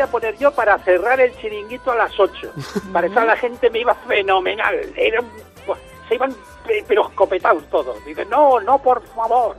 Solía 0.00 0.06
poner 0.10 0.36
yo 0.38 0.50
para 0.52 0.78
cerrar 0.78 1.20
el 1.20 1.36
chiringuito 1.38 1.90
a 1.92 1.96
las 1.96 2.18
8. 2.18 2.52
Para 2.92 3.06
eso 3.06 3.20
la 3.24 3.36
gente 3.36 3.70
me 3.70 3.80
iba 3.80 3.94
fenomenal. 3.94 4.74
Era 4.96 5.20
buah, 5.66 5.76
se 6.08 6.14
iban 6.14 6.34
pe- 6.66 6.84
pero 6.86 7.08
escopetados 7.08 7.64
todos. 7.70 8.02
Dicen, 8.04 8.28
no, 8.30 8.60
no, 8.60 8.78
por 8.80 9.02
favor. 9.14 9.56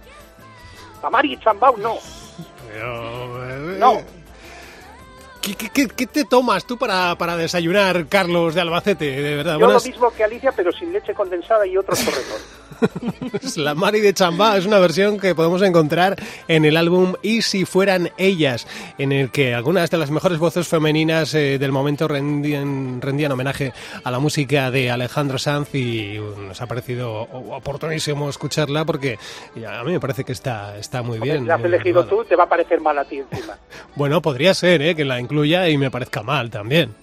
A 1.03 1.09
Mari 1.09 1.37
Chambao 1.39 1.75
no. 1.77 1.95
Pero, 2.71 3.49
eh, 3.49 3.77
No. 3.79 4.01
¿Qué, 5.41 5.55
qué- 5.55 5.69
qué- 5.69 5.87
qué 5.87 6.05
te 6.05 6.23
tomas 6.25 6.65
tú 6.65 6.77
para, 6.77 7.15
para 7.15 7.35
desayunar, 7.35 8.05
Carlos 8.07 8.53
de 8.53 8.61
Albacete? 8.61 9.05
De 9.05 9.35
verdad, 9.37 9.53
Yo 9.57 9.65
buenas- 9.65 9.83
lo 9.83 9.91
mismo 9.91 10.11
que 10.11 10.23
Alicia, 10.23 10.51
pero 10.51 10.71
sin 10.71 10.93
leche 10.93 11.13
condensada 11.15 11.65
y 11.65 11.75
otro 11.77 11.95
chorretón. 12.81 13.63
La 13.63 13.75
Mari 13.75 13.99
de 14.01 14.13
Chambá 14.13 14.57
es 14.57 14.65
una 14.65 14.79
versión 14.79 15.19
que 15.19 15.35
podemos 15.35 15.61
encontrar 15.61 16.17
en 16.47 16.65
el 16.65 16.77
álbum 16.77 17.13
Y 17.21 17.41
si 17.41 17.65
fueran 17.65 18.11
ellas, 18.17 18.67
en 18.97 19.11
el 19.11 19.31
que 19.31 19.53
algunas 19.53 19.89
de 19.89 19.97
las 19.97 20.11
mejores 20.11 20.39
voces 20.39 20.67
femeninas 20.67 21.33
eh, 21.33 21.57
del 21.59 21.71
momento 21.71 22.07
rendían, 22.07 23.01
rendían 23.01 23.31
homenaje 23.31 23.73
a 24.03 24.11
la 24.11 24.19
música 24.19 24.71
de 24.71 24.91
Alejandro 24.91 25.37
Sanz 25.37 25.73
y 25.75 26.17
nos 26.47 26.61
ha 26.61 26.67
parecido 26.67 27.21
oportunísimo 27.21 28.29
escucharla 28.29 28.85
porque 28.85 29.17
a 29.67 29.83
mí 29.83 29.91
me 29.93 29.99
parece 29.99 30.23
que 30.23 30.31
está, 30.31 30.77
está 30.77 31.01
muy 31.01 31.19
bien. 31.19 31.39
Si 31.41 31.45
la 31.45 31.55
has 31.55 31.63
eh, 31.63 31.67
elegido 31.67 32.05
tú, 32.05 32.23
te 32.25 32.35
va 32.35 32.43
a 32.45 32.49
parecer 32.49 32.81
mal 32.81 32.97
a 32.97 33.05
ti 33.05 33.17
encima. 33.17 33.57
Bueno, 33.95 34.21
podría 34.21 34.53
ser 34.53 34.81
eh, 34.81 34.95
que 34.95 35.03
la 35.05 35.19
incluya 35.19 35.67
y 35.67 35.77
me 35.77 35.91
parezca 35.91 36.23
mal 36.23 36.49
también. 36.49 36.93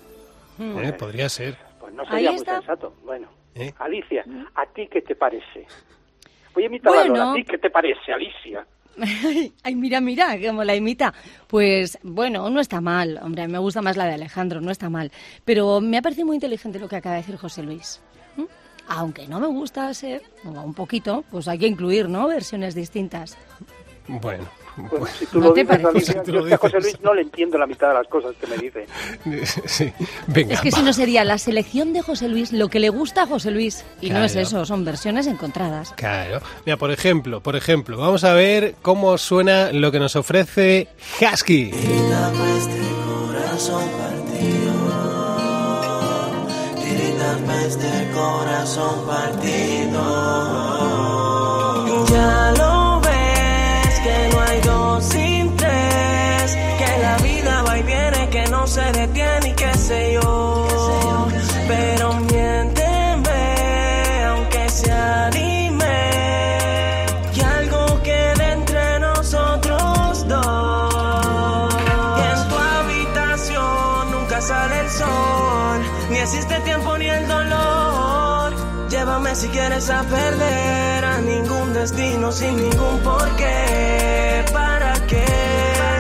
Mm. 0.57 0.79
Eh, 0.79 0.93
podría 0.95 1.29
ser. 1.29 1.57
Pues 1.79 1.93
no 1.95 2.03
Ahí 2.05 2.09
sería 2.11 2.31
muy 2.31 2.41
está. 2.41 2.57
sensato. 2.59 2.95
Bueno, 3.05 3.29
¿eh? 3.59 3.75
Alicia, 3.79 4.25
¿a 4.55 4.67
ti 4.67 4.89
qué 4.89 5.03
te 5.03 5.15
parece? 5.15 5.67
Voy 6.55 6.65
a 6.65 6.67
imitar 6.67 6.97
a. 6.97 7.05
Lola. 7.05 7.33
¿A 7.33 7.35
ti 7.35 7.45
qué 7.45 7.59
te 7.59 7.71
parece, 7.71 8.13
Alicia? 8.13 8.67
Ay, 9.63 9.75
mira, 9.75 10.01
mira, 10.01 10.37
como 10.45 10.65
la 10.65 10.75
imita. 10.75 11.15
Pues 11.47 11.99
bueno, 12.03 12.51
no 12.51 12.61
está 12.61 12.81
mal. 12.81 13.19
Hombre, 13.23 13.47
me 13.49 13.59
gusta 13.59 13.83
más 13.83 13.97
la 13.97 14.07
de 14.07 14.15
Alejandro, 14.15 14.61
no 14.61 14.71
está 14.71 14.89
mal. 14.89 15.13
Pero 15.45 15.81
me 15.81 15.99
ha 15.99 16.03
parecido 16.03 16.27
muy 16.27 16.37
inteligente 16.37 16.79
lo 16.79 16.89
que 16.89 16.97
acaba 16.97 17.15
de 17.17 17.23
decir 17.23 17.37
José 17.37 17.63
Luis. 17.63 18.01
¿Mm? 18.37 18.45
Aunque 18.89 19.29
no 19.29 19.39
me 19.39 19.47
gustase, 19.47 20.23
o 20.45 20.49
un 20.49 20.75
poquito, 20.75 21.25
pues 21.31 21.47
hay 21.47 21.59
que 21.59 21.67
incluir, 21.67 22.09
¿no? 22.09 22.27
Versiones 22.27 22.75
distintas. 22.75 23.37
Bueno. 24.09 24.45
Bueno, 24.77 25.07
si 25.19 25.27
tú 25.27 25.41
¿No 25.41 25.49
lo 25.49 25.53
te 25.55 25.63
dices, 25.65 25.77
parece? 25.81 25.89
Alicia, 25.89 26.13
Si 26.13 26.19
tú 26.21 26.33
yo 26.33 26.39
lo 26.39 26.45
es 26.45 26.49
que 26.51 26.55
a 26.55 26.59
José. 26.59 26.81
Luis 26.81 27.01
no 27.03 27.13
le 27.15 27.23
entiendo 27.23 27.59
la 27.59 27.67
mitad 27.67 27.89
de 27.89 27.95
las 27.95 28.07
cosas 28.07 28.33
que 28.41 28.47
me 28.47 28.57
dice. 28.59 28.87
Sí, 29.67 29.93
venga. 30.29 30.55
Es 30.55 30.61
que 30.61 30.71
si 30.71 30.83
no 30.83 30.93
sería 30.93 31.25
la 31.25 31.37
selección 31.39 31.93
de 31.93 32.01
José 32.01 32.29
Luis, 32.29 32.53
lo 32.53 32.69
que 32.69 32.79
le 32.79 32.89
gusta 32.89 33.23
a 33.23 33.27
José 33.27 33.51
Luis. 33.51 33.85
Y 34.01 34.11
no 34.11 34.23
es 34.23 34.37
eso, 34.37 34.65
son 34.65 34.85
versiones 34.85 35.27
encontradas. 35.27 35.93
Claro. 35.97 36.41
Mira, 36.65 36.77
por 36.77 36.93
ejemplo, 36.93 37.41
por 37.41 37.57
ejemplo, 37.57 37.97
vamos 37.99 38.23
a 38.23 38.35
ver 38.35 38.77
cómo 38.83 39.19
suena 39.19 39.73
lo 39.73 39.91
que 39.91 39.99
nos 39.99 40.15
ofrece 40.15 40.87
Husky. 41.21 41.73
Partido. 41.73 42.09
Corazón 48.15 49.07
partido. 49.07 50.05
Ya 52.11 52.53
lo 52.59 52.68
Si 79.35 79.49
quieres 79.49 79.89
a 79.91 80.03
perder 80.03 81.05
a 81.05 81.19
ningún 81.21 81.73
destino 81.73 82.33
sin 82.33 82.57
ningún 82.57 82.99
porqué. 83.01 84.45
¿Para 84.53 84.95
qué 85.07 85.25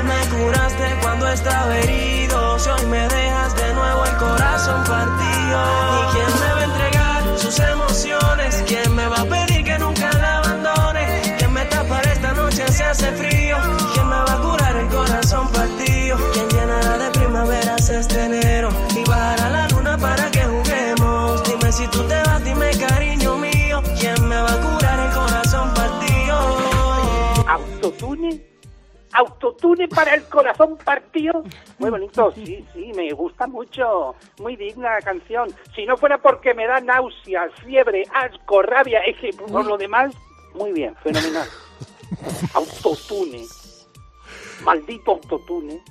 me 0.04 0.36
curaste 0.36 0.98
yo 1.02 1.28
estaba 1.28 1.78
herido. 1.78 2.58
Si 2.58 2.70
hoy 2.70 2.86
me 2.86 3.06
dejas 3.08 3.54
de 3.54 3.74
nuevo 3.74 4.04
el 4.04 4.16
corazón 4.16 4.84
partido. 4.84 5.60
¿Y 6.00 6.27
¿Autotune? 28.08 28.40
¿Autotune 29.12 29.88
para 29.88 30.14
el 30.14 30.24
corazón 30.24 30.76
partido? 30.78 31.42
Muy 31.78 31.90
bonito, 31.90 32.32
sí, 32.34 32.64
sí, 32.72 32.92
me 32.94 33.10
gusta 33.12 33.46
mucho. 33.46 34.14
Muy 34.38 34.56
digna 34.56 34.94
la 34.94 35.00
canción. 35.00 35.48
Si 35.74 35.84
no 35.86 35.96
fuera 35.96 36.18
porque 36.18 36.54
me 36.54 36.66
da 36.66 36.80
náuseas, 36.80 37.52
fiebre, 37.64 38.04
asco, 38.14 38.62
rabia, 38.62 39.00
es 39.00 39.16
que 39.18 39.30
por 39.32 39.66
lo 39.66 39.76
demás, 39.76 40.14
muy 40.54 40.72
bien, 40.72 40.94
fenomenal. 40.96 41.48
Autotune. 42.54 43.46
Maldito 44.62 45.12
autotune. 45.12 45.82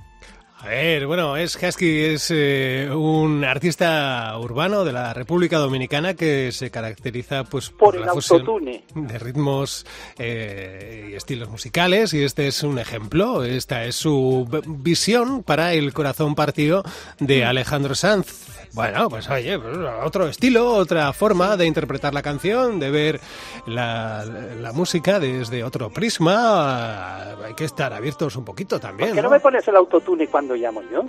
Bueno, 1.05 1.37
es 1.37 1.55
Husky 1.55 2.03
es 2.03 2.29
eh, 2.29 2.89
un 2.93 3.45
artista 3.45 4.37
urbano 4.37 4.83
de 4.83 4.91
la 4.91 5.13
República 5.13 5.57
Dominicana 5.59 6.13
que 6.13 6.51
se 6.51 6.69
caracteriza 6.69 7.45
pues 7.45 7.69
Por 7.69 7.95
el 7.95 8.01
la 8.05 8.11
fusión 8.13 8.41
autotune. 8.41 8.83
de 8.93 9.17
ritmos 9.19 9.85
eh, 10.19 11.09
y 11.11 11.15
estilos 11.15 11.49
musicales 11.49 12.13
y 12.13 12.23
este 12.23 12.47
es 12.47 12.63
un 12.63 12.79
ejemplo. 12.79 13.45
Esta 13.45 13.85
es 13.85 13.95
su 13.95 14.45
visión 14.67 15.41
para 15.43 15.73
el 15.73 15.93
corazón 15.93 16.35
partido 16.35 16.83
de 17.19 17.45
Alejandro 17.45 17.95
Sanz. 17.95 18.47
Bueno, 18.73 19.09
pues 19.09 19.29
oye, 19.29 19.57
pues, 19.57 19.77
otro 20.03 20.27
estilo, 20.27 20.73
otra 20.75 21.13
forma 21.13 21.55
de 21.55 21.65
interpretar 21.65 22.13
la 22.13 22.21
canción, 22.21 22.79
de 22.79 22.91
ver 22.91 23.21
la, 23.65 24.25
la 24.25 24.73
música 24.73 25.19
desde 25.19 25.63
otro 25.63 25.89
prisma. 25.89 27.31
Hay 27.45 27.53
que 27.55 27.63
estar 27.63 27.93
abiertos 27.93 28.35
un 28.35 28.43
poquito 28.43 28.79
también. 28.79 29.09
¿Por 29.11 29.15
qué 29.15 29.21
no 29.21 29.29
¿no? 29.29 29.33
me 29.33 29.39
pones 29.39 29.65
el 29.67 29.75
autotune 29.77 30.27
cuando 30.27 30.56
llamo 30.57 30.81
yo? 30.91 31.05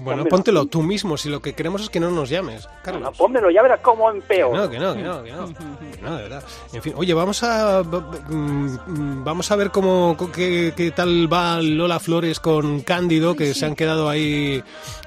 Bueno, 0.00 0.22
Pónmelo 0.22 0.28
póntelo 0.28 0.66
tú. 0.66 0.82
mismo, 0.82 1.16
si 1.16 1.28
lo 1.28 1.40
que 1.42 1.54
queremos 1.54 1.82
es 1.82 1.88
que 1.90 1.98
no 1.98 2.10
nos 2.10 2.28
llames, 2.28 2.68
Carlos. 2.84 3.02
No, 3.02 3.12
pónmelo, 3.12 3.50
ya 3.50 3.62
verás 3.62 3.80
cómo 3.80 4.08
empeo. 4.10 4.54
No, 4.54 4.70
que 4.70 4.78
no, 4.78 4.94
que 4.94 5.02
no, 5.02 5.24
que 5.24 5.32
no, 5.32 5.46
que 5.92 6.02
no, 6.02 6.16
de 6.16 6.22
verdad. 6.24 6.44
En 6.72 6.82
fin, 6.82 6.92
oye, 6.96 7.14
vamos 7.14 7.42
a 7.42 7.82
mm, 7.82 9.24
vamos 9.24 9.50
a 9.50 9.56
ver 9.56 9.70
cómo 9.70 10.14
co- 10.16 10.30
qué, 10.30 10.72
qué 10.76 10.90
tal 10.92 11.32
va 11.32 11.60
Lola 11.60 11.98
Flores 11.98 12.38
con 12.38 12.80
Cándido, 12.82 13.34
que 13.34 13.54
se 13.54 13.66
han 13.66 13.74
quedado 13.74 14.08
ahí 14.08 14.62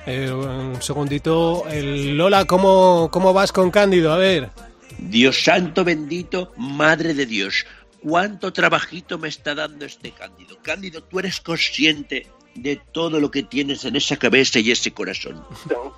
eh, 0.07 0.31
un 0.31 0.81
segundito. 0.81 1.63
El 1.69 2.17
Lola, 2.17 2.45
¿cómo, 2.45 3.09
¿cómo 3.11 3.33
vas 3.33 3.51
con 3.51 3.71
Cándido? 3.71 4.11
A 4.11 4.17
ver. 4.17 4.49
Dios 4.97 5.43
santo 5.43 5.85
bendito, 5.85 6.51
madre 6.57 7.13
de 7.13 7.25
Dios, 7.25 7.65
cuánto 8.03 8.51
trabajito 8.51 9.17
me 9.19 9.29
está 9.29 9.55
dando 9.55 9.85
este 9.85 10.11
Cándido. 10.11 10.57
Cándido, 10.61 11.01
tú 11.03 11.19
eres 11.19 11.39
consciente 11.39 12.27
de 12.55 12.79
todo 12.91 13.19
lo 13.19 13.31
que 13.31 13.43
tienes 13.43 13.85
en 13.85 13.95
esa 13.95 14.17
cabeza 14.17 14.59
y 14.59 14.71
ese 14.71 14.93
corazón. 14.93 15.43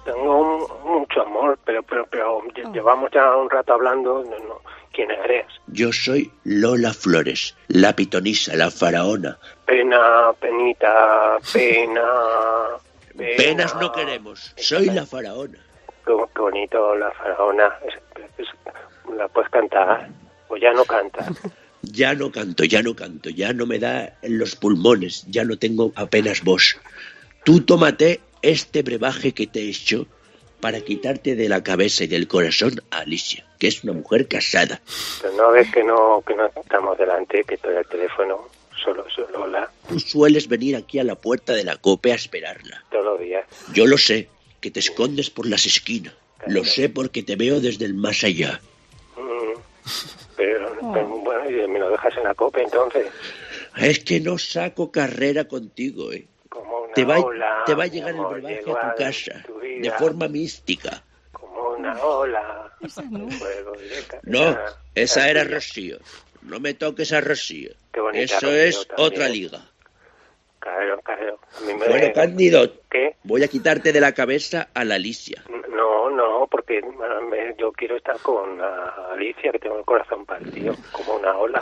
Tengo, 0.06 0.80
mucho 0.86 1.22
amor, 1.22 1.58
pero 1.66 1.82
pero 1.84 2.06
pero 2.10 2.42
lle- 2.54 2.72
llevamos 2.74 3.10
ya 3.12 3.36
un 3.36 3.50
rato 3.50 3.74
hablando. 3.74 4.24
No, 4.24 4.38
no. 4.40 4.62
¿Quién 4.92 5.10
eres? 5.10 5.48
Yo 5.68 5.92
soy 5.92 6.32
Lola 6.44 6.94
Flores, 6.94 7.56
la 7.68 7.96
pitonisa, 7.96 8.56
la 8.56 8.70
faraona. 8.70 9.38
Pena, 9.66 10.32
penita, 10.40 11.38
pena. 11.52 12.04
pena. 13.18 13.36
Penas 13.38 13.76
no 13.80 13.92
queremos, 13.92 14.54
soy 14.58 14.86
la 14.88 15.06
faraona. 15.06 15.58
Qué, 16.06 16.14
qué 16.36 16.42
bonito 16.42 16.96
la 16.96 17.12
faraona. 17.12 17.74
¿La 19.18 19.28
puedes 19.30 19.50
cantar? 19.50 20.10
¿O 20.50 20.58
ya 20.58 20.72
no 20.74 20.84
cantas? 20.86 21.28
Ya 21.84 22.14
no 22.14 22.32
canto, 22.32 22.64
ya 22.64 22.82
no 22.82 22.96
canto, 22.96 23.30
ya 23.30 23.54
no 23.54 23.66
me 23.66 23.78
da 23.78 24.18
en 24.22 24.40
los 24.40 24.56
pulmones, 24.56 25.26
ya 25.28 25.44
no 25.44 25.58
tengo 25.58 25.92
apenas 25.96 26.44
voz. 26.44 26.78
Tú 27.44 27.62
tómate 27.62 28.22
este 28.42 28.82
brebaje 28.84 29.34
que 29.34 29.48
te 29.48 29.62
he 29.62 29.70
hecho 29.70 30.08
para 30.62 30.80
quitarte 30.80 31.36
de 31.36 31.50
la 31.50 31.62
cabeza 31.62 32.06
y 32.06 32.08
del 32.08 32.28
corazón 32.28 32.82
a 32.90 33.00
Alicia, 33.00 33.46
que 33.60 33.68
es 33.68 33.84
una 33.84 33.92
mujer 33.92 34.30
casada. 34.30 34.82
Pero 35.22 35.34
no 35.36 35.52
ves 35.52 35.70
que 35.72 35.84
no, 35.84 36.24
que 36.26 36.36
no 36.36 36.46
estamos 36.56 36.98
delante, 36.98 37.44
que 37.44 37.56
estoy 37.56 37.76
al 37.76 37.86
teléfono. 37.86 38.48
Solo, 38.82 39.06
solo 39.14 39.48
la, 39.48 39.70
Tú 39.88 40.00
sueles 40.00 40.48
venir 40.48 40.76
aquí 40.76 41.00
a 41.00 41.04
la 41.04 41.16
puerta 41.16 41.54
de 41.54 41.64
la 41.64 41.78
cope 41.78 42.12
a 42.12 42.16
esperarla. 42.16 42.84
todos 42.92 43.06
los 43.06 43.20
días. 43.20 43.46
Yo 43.74 43.86
lo 43.86 43.98
sé, 43.98 44.30
que 44.62 44.72
te 44.72 44.80
escondes 44.80 45.30
por 45.30 45.48
las 45.48 45.66
esquinas. 45.66 46.14
Lo 46.48 46.64
sé 46.66 46.90
porque 46.90 47.24
te 47.24 47.36
veo 47.36 47.60
desde 47.60 47.86
el 47.86 47.94
más 47.94 48.24
allá. 48.24 48.60
Mm. 49.18 49.90
Pero, 50.36 50.76
pero, 50.94 51.08
bueno, 51.08 51.50
y 51.50 51.68
me 51.68 51.80
lo 51.80 51.90
dejas 51.90 52.18
en 52.18 52.24
la 52.24 52.34
copa 52.34 52.62
entonces. 52.62 53.08
Es 53.78 54.00
que 54.00 54.20
no 54.20 54.38
saco 54.38 54.92
carrera 54.92 55.46
contigo, 55.46 56.12
¿eh? 56.12 56.28
Como 56.50 56.82
una 56.84 56.94
Te 56.94 57.06
va, 57.06 57.20
ola. 57.20 57.64
te 57.66 57.74
va 57.76 57.84
a 57.84 57.88
llegar 57.88 58.16
el 58.16 58.22
brebaje 58.26 58.60
a 58.60 58.64
tu 58.64 58.98
casa, 58.98 59.44
tu 59.46 59.60
de 59.60 59.92
forma 59.98 60.28
mística. 60.28 61.04
Como 61.32 61.70
una 61.72 62.00
ola. 62.04 62.72
Esa 62.82 63.02
no. 64.24 64.50
Ah, 64.50 64.66
esa 64.96 65.24
ah, 65.24 65.30
era. 65.30 65.44
Rocío. 65.44 65.98
No 66.42 66.60
me 66.60 66.74
toques 66.74 67.14
a 67.14 67.22
Rocío. 67.22 67.72
Qué 67.92 68.02
bonita 68.02 68.24
Eso 68.24 68.52
es 68.52 68.88
también. 68.88 69.08
otra 69.08 69.30
liga. 69.30 69.62
Claro, 70.60 71.00
claro. 71.02 71.40
A 71.58 71.62
mí 71.62 71.74
me... 71.74 71.88
Bueno, 71.88 72.14
Cándido, 72.14 72.74
¿Qué? 72.90 73.16
voy 73.24 73.44
a 73.44 73.48
quitarte 73.48 73.92
de 73.92 74.00
la 74.02 74.14
cabeza 74.14 74.70
a 74.74 74.84
la 74.86 74.96
Alicia. 74.96 75.44
Porque 76.66 76.80
bueno, 76.82 77.22
me- 77.30 77.56
yo 77.60 77.72
quiero 77.74 77.98
estar 77.98 78.18
con 78.20 78.60
ah, 78.62 79.12
Alicia, 79.14 79.52
que 79.52 79.60
tengo 79.60 79.80
el 79.80 79.86
corazón 79.86 80.26
partido, 80.26 80.74
como 80.94 81.16
una 81.16 81.36
ola. 81.38 81.62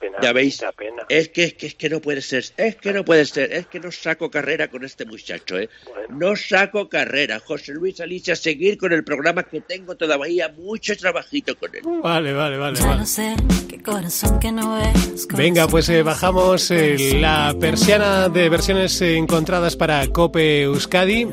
Pena, 0.00 0.16
Ya 0.22 0.32
veis, 0.32 0.64
pena. 0.78 1.02
es 1.10 1.28
que, 1.28 1.44
es 1.44 1.54
que 1.54 1.66
es 1.66 1.74
que 1.74 1.90
no 1.90 2.00
puede 2.00 2.22
ser, 2.22 2.42
es 2.56 2.76
que 2.76 2.92
no 2.94 3.04
puede 3.04 3.26
ser, 3.26 3.52
es 3.52 3.66
que 3.66 3.78
no 3.80 3.92
saco 3.92 4.30
carrera 4.30 4.68
con 4.68 4.82
este 4.82 5.04
muchacho, 5.04 5.58
¿eh? 5.58 5.68
No 6.08 6.36
saco 6.36 6.88
carrera, 6.88 7.38
José 7.38 7.74
Luis 7.74 8.00
Alicia, 8.00 8.34
seguir 8.34 8.78
con 8.78 8.92
el 8.94 9.04
programa 9.04 9.42
que 9.42 9.60
tengo 9.60 9.96
todavía 9.96 10.48
mucho 10.48 10.96
trabajito 10.96 11.54
con 11.58 11.74
él. 11.76 11.82
Vale, 12.02 12.32
vale, 12.32 12.56
vale. 12.56 12.80
Vale. 12.80 13.00
lo 13.00 13.04
sé, 13.06 13.36
qué 13.68 13.82
corazón 13.82 14.40
que 14.40 14.50
no 14.50 14.74
ves. 14.76 15.28
Venga, 15.36 15.68
pues 15.68 15.86
eh, 15.90 16.02
bajamos 16.02 16.70
eh, 16.70 17.18
la 17.20 17.54
persiana 17.60 18.30
de 18.30 18.48
versiones 18.48 19.00
eh, 19.02 19.16
encontradas 19.18 19.76
para 19.76 20.06
Cope 20.08 20.62
Euskadi. 20.62 21.28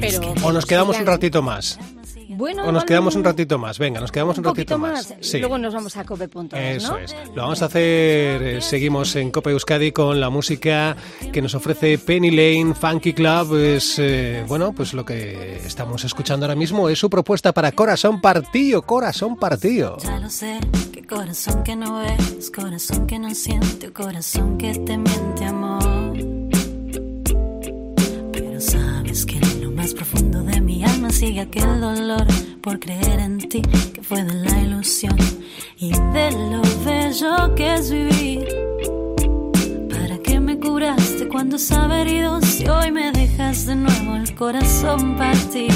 Pero 0.00 0.20
O 0.42 0.50
nos 0.52 0.66
quedamos 0.66 0.98
un 0.98 1.06
ratito 1.06 1.40
más. 1.40 1.78
Bueno, 2.38 2.62
O 2.68 2.70
nos 2.72 2.84
quedamos 2.84 3.16
un 3.16 3.24
ratito 3.24 3.58
más. 3.58 3.80
Venga, 3.80 4.00
nos 4.00 4.12
quedamos 4.12 4.38
un, 4.38 4.46
un 4.46 4.54
ratito 4.54 4.78
más. 4.78 5.10
más. 5.10 5.14
Sí. 5.20 5.38
Luego 5.40 5.58
nos 5.58 5.74
vamos 5.74 5.96
a 5.96 6.04
cope.es, 6.04 6.84
Eso 6.84 6.92
¿no? 6.92 6.98
es. 6.98 7.12
Lo 7.34 7.42
vamos 7.42 7.60
a 7.62 7.64
hacer. 7.64 8.42
eh, 8.42 8.60
seguimos 8.62 9.16
en 9.16 9.32
Copa 9.32 9.50
Euskadi 9.50 9.90
con 9.90 10.20
la 10.20 10.30
música 10.30 10.96
que 11.32 11.42
nos 11.42 11.56
ofrece 11.56 11.98
Penny 11.98 12.30
Lane 12.30 12.74
Funky 12.74 13.12
Club. 13.12 13.56
Es 13.56 13.96
eh, 13.98 14.44
bueno, 14.46 14.72
pues 14.72 14.94
lo 14.94 15.04
que 15.04 15.56
estamos 15.66 16.04
escuchando 16.04 16.46
ahora 16.46 16.54
mismo 16.54 16.88
es 16.88 16.98
su 17.00 17.10
propuesta 17.10 17.52
para 17.52 17.72
Corazón 17.72 18.20
Partido. 18.20 18.82
Corazón 18.82 19.36
Partido. 19.36 19.96
Ya 19.98 20.20
lo 20.20 20.30
sé, 20.30 20.60
qué 20.92 21.04
corazón 21.04 21.64
que 21.64 21.74
no 21.74 21.98
ves, 21.98 22.52
corazón 22.54 23.06
que 23.08 23.18
no 23.18 23.34
siente, 23.34 23.92
corazón 23.92 24.58
que 24.58 24.72
te 24.74 24.96
miente 24.96 25.44
amor. 25.44 25.97
Más 29.88 29.94
profundo 29.94 30.42
de 30.42 30.60
mi 30.60 30.84
alma 30.84 31.08
sigue 31.10 31.40
aquel 31.40 31.80
dolor 31.80 32.26
por 32.60 32.78
creer 32.78 33.20
en 33.20 33.38
ti, 33.38 33.62
que 33.62 34.02
fue 34.02 34.22
de 34.22 34.34
la 34.34 34.60
ilusión 34.60 35.16
y 35.78 35.92
de 35.92 36.30
lo 36.32 36.62
bello 36.84 37.54
que 37.54 37.74
es 37.74 37.90
vivir. 37.90 38.48
¿Para 39.88 40.18
qué 40.18 40.40
me 40.40 40.58
curaste 40.58 41.28
cuando 41.28 41.56
estaba 41.56 42.00
herido 42.00 42.40
si 42.42 42.68
hoy 42.68 42.90
me 42.90 43.12
dejas 43.12 43.64
de 43.66 43.76
nuevo 43.76 44.16
el 44.16 44.34
corazón 44.34 45.16
partir? 45.16 45.72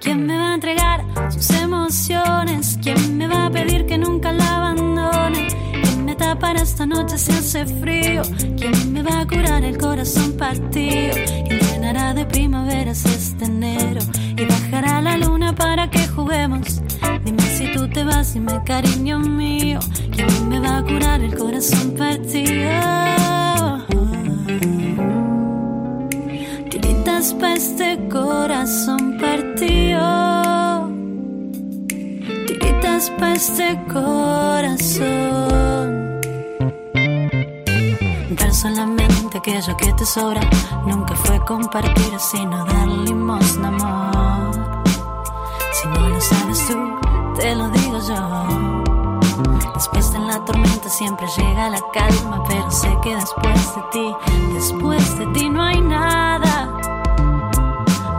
¿Quién 0.00 0.26
me 0.26 0.36
va 0.36 0.50
a 0.50 0.54
entregar 0.54 1.04
sus 1.30 1.50
emociones? 1.50 2.78
¿Quién 2.82 3.16
me 3.16 3.28
va 3.28 3.46
a 3.46 3.50
pedir 3.50 3.86
que 3.86 3.96
nunca 3.96 4.32
la 4.32 4.56
abandone? 4.56 5.48
¿Quién 5.82 6.04
me 6.04 6.14
tapará 6.16 6.60
esta 6.60 6.84
noche 6.84 7.16
si 7.16 7.32
hace 7.32 7.64
frío? 7.64 8.22
¿Quién 8.58 8.92
me 8.92 9.02
va 9.02 9.20
a 9.20 9.26
curar 9.26 9.64
el 9.64 9.78
corazón 9.78 10.32
partido? 10.36 11.14
¿Quién 11.86 11.94
llenará 11.94 12.14
de 12.14 12.26
primaveras 12.26 13.04
este 13.04 13.44
enero? 13.44 14.00
Y 14.36 14.44
bajará 14.44 15.00
la 15.00 15.16
luna 15.16 15.54
para 15.54 15.88
que 15.88 16.04
juguemos. 16.08 16.82
Dime 17.24 17.42
si 17.42 17.72
tú 17.74 17.88
te 17.88 18.02
vas, 18.02 18.34
dime 18.34 18.60
cariño 18.64 19.20
mío. 19.20 19.78
¿Quién 20.10 20.48
me 20.48 20.58
va 20.58 20.78
a 20.78 20.82
curar 20.82 21.20
el 21.20 21.38
corazón 21.38 21.92
partido? 21.92 23.86
Tiritas 26.70 27.34
pa' 27.34 27.54
este 27.54 28.08
corazón 28.08 29.18
partido. 29.18 30.90
Tiritas 32.48 33.10
pa' 33.10 33.34
este 33.34 33.78
corazón. 33.92 36.05
Solamente 38.56 39.38
aquello 39.38 39.76
que 39.76 39.92
te 39.92 40.06
sobra. 40.06 40.40
Nunca 40.86 41.14
fue 41.14 41.38
compartir, 41.44 42.18
sino 42.18 42.64
dar 42.64 42.88
limosna, 42.88 43.68
amor. 43.68 44.82
Si 45.72 45.88
no 45.88 46.08
lo 46.08 46.20
sabes 46.20 46.66
tú, 46.66 46.74
te 47.38 47.54
lo 47.54 47.68
digo 47.68 47.98
yo. 48.08 49.72
Después 49.74 50.10
de 50.12 50.18
la 50.20 50.42
tormenta 50.44 50.88
siempre 50.88 51.26
llega 51.36 51.68
la 51.68 51.80
calma, 51.92 52.42
pero 52.48 52.70
sé 52.70 52.88
que 53.02 53.14
después 53.14 53.74
de 53.74 53.82
ti, 53.92 54.14
después 54.54 55.18
de 55.18 55.26
ti 55.26 55.50
no 55.50 55.62
hay 55.62 55.80
nada. 55.80 56.72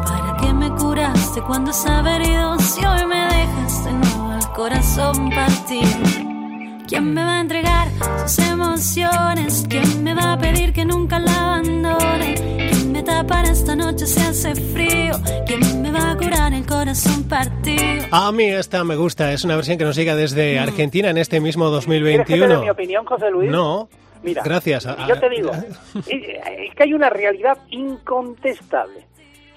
¿Para 0.06 0.38
qué 0.40 0.54
me 0.54 0.70
curaste 0.70 1.42
cuando 1.42 1.72
estaba 1.72 2.16
herido 2.16 2.60
si 2.60 2.86
hoy 2.86 3.06
me 3.08 3.26
dejas 3.26 3.86
de 3.86 3.94
nuevo 3.94 4.34
el 4.34 4.48
corazón 4.50 5.30
partido? 5.32 6.27
¿Quién 6.88 7.14
me 7.14 7.24
va 7.24 7.38
a 7.38 7.42
entregar 7.42 7.88
sus 8.26 8.40
emociones? 8.50 9.66
¿Quién 9.70 10.04
me 10.04 10.14
va 10.14 10.34
a 10.34 10.38
pedir 10.38 10.72
que 10.74 10.86
nunca 10.86 11.20
la 11.20 11.56
abandone? 11.56 12.36
¿Quién 12.72 12.92
me 12.92 13.04
tapará 13.04 13.50
esta 13.52 13.76
noche 13.76 14.06
si 14.06 14.20
hace 14.22 14.56
frío? 14.56 15.14
¿Quién 15.46 15.82
me 15.82 15.92
va 15.92 16.12
a 16.12 16.18
curar 16.18 16.54
el 16.54 16.66
corazón 16.66 17.24
partido? 17.26 18.06
A 18.12 18.32
mí 18.32 18.46
esta 18.46 18.84
me 18.84 18.96
gusta, 18.96 19.32
es 19.34 19.44
una 19.44 19.56
versión 19.56 19.78
que 19.78 19.84
nos 19.84 19.96
llega 19.96 20.16
desde 20.16 20.60
Argentina 20.60 21.10
en 21.10 21.18
este 21.18 21.40
mismo 21.40 21.66
¿Quieres 21.70 21.86
que 21.86 22.24
te 22.26 22.34
dé 22.34 22.40
2021. 22.40 22.62
mi 22.62 22.70
opinión, 22.70 23.06
José 23.06 23.30
Luis? 23.32 23.52
No, 23.52 23.90
Mira, 24.24 24.42
gracias. 24.44 24.86
a- 24.88 25.08
Yo 25.08 25.20
te 25.20 25.30
digo, 25.30 25.52
es 25.96 26.06
es 26.08 26.76
que 26.76 26.84
hay 26.84 26.94
una 26.94 27.10
realidad 27.10 27.58
incontestable. 27.70 29.06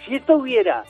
Si 0.06 0.14
esto 0.16 0.34
hubiera 0.36 0.82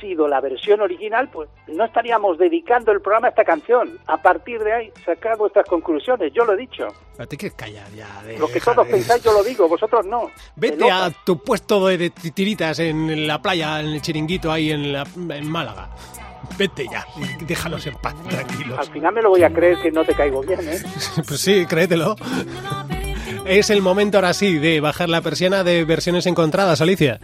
sido 0.00 0.28
la 0.28 0.40
versión 0.40 0.80
original, 0.80 1.28
pues 1.32 1.48
no 1.68 1.84
estaríamos 1.84 2.38
dedicando 2.38 2.92
el 2.92 3.00
programa 3.00 3.28
a 3.28 3.30
esta 3.30 3.44
canción. 3.44 3.98
A 4.06 4.16
partir 4.20 4.60
de 4.62 4.72
ahí, 4.72 4.92
sacar 5.04 5.36
vuestras 5.36 5.66
conclusiones. 5.66 6.32
Yo 6.32 6.44
lo 6.44 6.54
he 6.54 6.56
dicho. 6.56 6.86
Te 7.28 7.36
quieres 7.36 7.56
callar 7.56 7.90
ya. 7.92 8.06
Lo 8.38 8.46
que 8.48 8.60
todos 8.60 8.86
de- 8.86 8.92
pensáis, 8.92 9.22
yo 9.22 9.32
lo 9.32 9.42
digo. 9.42 9.68
Vosotros 9.68 10.06
no. 10.06 10.30
Vete 10.56 10.76
De 10.84 10.90
a 10.90 11.10
tu 11.24 11.42
puesto 11.42 11.86
de, 11.88 11.98
de 11.98 12.10
tiritas 12.10 12.78
en 12.78 13.26
la 13.26 13.40
playa, 13.42 13.80
en 13.80 13.86
el 13.88 14.02
chiringuito 14.02 14.50
ahí 14.52 14.70
en, 14.70 14.92
la- 14.92 15.06
en 15.30 15.50
Málaga. 15.50 15.90
Vete 16.56 16.86
ya, 16.90 17.04
y 17.40 17.44
déjanos 17.44 17.86
en 17.86 17.94
paz, 17.96 18.14
tranquilos. 18.28 18.78
Al 18.78 18.86
final 18.86 19.12
me 19.14 19.22
lo 19.22 19.28
voy 19.30 19.42
a 19.42 19.50
creer 19.52 19.76
que 19.82 19.90
no 19.90 20.04
te 20.04 20.14
caigo 20.14 20.40
bien, 20.42 20.60
¿eh? 20.68 20.78
Pues 21.26 21.40
sí, 21.40 21.66
créetelo. 21.66 22.16
Es 23.44 23.70
el 23.70 23.82
momento 23.82 24.18
ahora 24.18 24.32
sí 24.34 24.58
de 24.58 24.80
bajar 24.80 25.08
la 25.08 25.20
persiana 25.20 25.64
de 25.64 25.84
versiones 25.84 26.26
encontradas, 26.26 26.80
Alicia. 26.80 27.18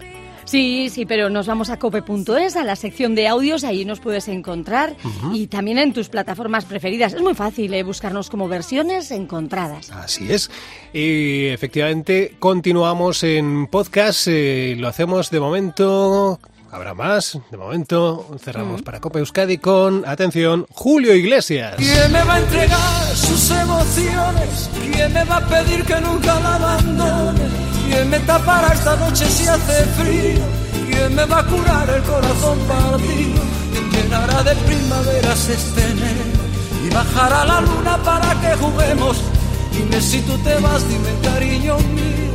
Sí, 0.45 0.89
sí, 0.91 1.07
pero 1.07 1.31
nos 1.31 1.47
vamos 1.47 1.71
a 1.71 1.79
cope.es, 1.79 2.57
a 2.57 2.65
la 2.65 2.77
sección 2.77 3.15
de 3.15 3.29
audios, 3.29 3.65
ahí 3.65 3.85
nos 3.85 4.01
puedes 4.01 4.29
encontrar 4.29 4.95
y 5.33 5.47
también 5.47 5.79
en 5.79 5.93
tus 5.93 6.09
plataformas 6.09 6.65
preferidas. 6.65 7.15
Es 7.15 7.23
muy 7.23 7.35
fácil 7.35 7.73
eh, 7.75 7.83
buscarnos 7.83 8.31
como 8.31 8.47
versiones 8.49 9.11
encontradas. 9.11 9.91
Así 9.91 10.31
es. 10.31 10.51
Y 10.93 11.47
efectivamente 11.47 12.37
continuamos 12.39 13.23
en 13.25 13.67
podcast. 13.69 14.29
eh, 14.29 14.75
lo 14.79 14.89
hacemos 14.89 15.31
de 15.31 15.41
momento. 15.41 16.39
Habrá 16.71 16.93
más. 16.93 17.39
De 17.53 17.57
momento 17.57 18.37
cerramos 18.41 18.83
para 18.83 18.99
Copa 19.01 19.21
Euskadi 19.21 19.59
con, 19.59 20.05
atención, 20.07 20.67
Julio 20.71 21.15
Iglesias. 21.15 21.77
¿Quién 21.77 22.11
me 22.13 22.23
va 22.25 22.35
a 22.35 22.41
entregar 22.41 23.15
sus 23.15 23.51
emociones? 23.53 24.71
¿Quién 24.93 25.13
me 25.13 25.25
va 25.25 25.37
a 25.37 25.47
pedir 25.47 25.85
que 25.85 26.01
nunca 26.01 26.41
la 26.41 26.55
abandone? 26.57 27.64
¿Quién 27.95 28.11
me 28.11 28.19
tapará 28.19 28.75
esta 28.75 28.97
noche 28.97 29.25
si 29.31 29.47
hace 29.47 29.85
frío? 29.99 30.45
¿Quién 30.91 31.15
me 31.15 31.25
va 31.27 31.39
a 31.39 31.47
curar 31.47 31.89
el 31.89 32.03
corazón 32.03 32.59
partido? 32.67 33.41
¿Quién 33.71 33.91
llenará 33.93 34.43
de 34.43 34.57
primaveras 34.57 35.49
este 35.49 35.91
enero? 35.93 36.25
Y 36.85 36.91
bajará 36.93 37.45
la 37.45 37.61
luna 37.61 37.97
para 38.03 38.35
que 38.41 38.57
juguemos. 38.57 39.17
Dime 39.71 40.01
si 40.01 40.21
tú 40.23 40.37
te 40.39 40.55
vas, 40.57 40.83
dime 40.89 41.11
cariño 41.23 41.79
mío. 41.95 42.33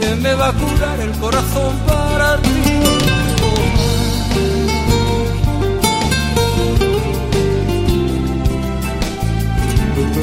¿Quién 0.00 0.22
me 0.22 0.34
va 0.36 0.48
a 0.48 0.52
curar 0.54 0.98
el 0.98 1.12
corazón 1.18 1.78
partido? 1.86 2.94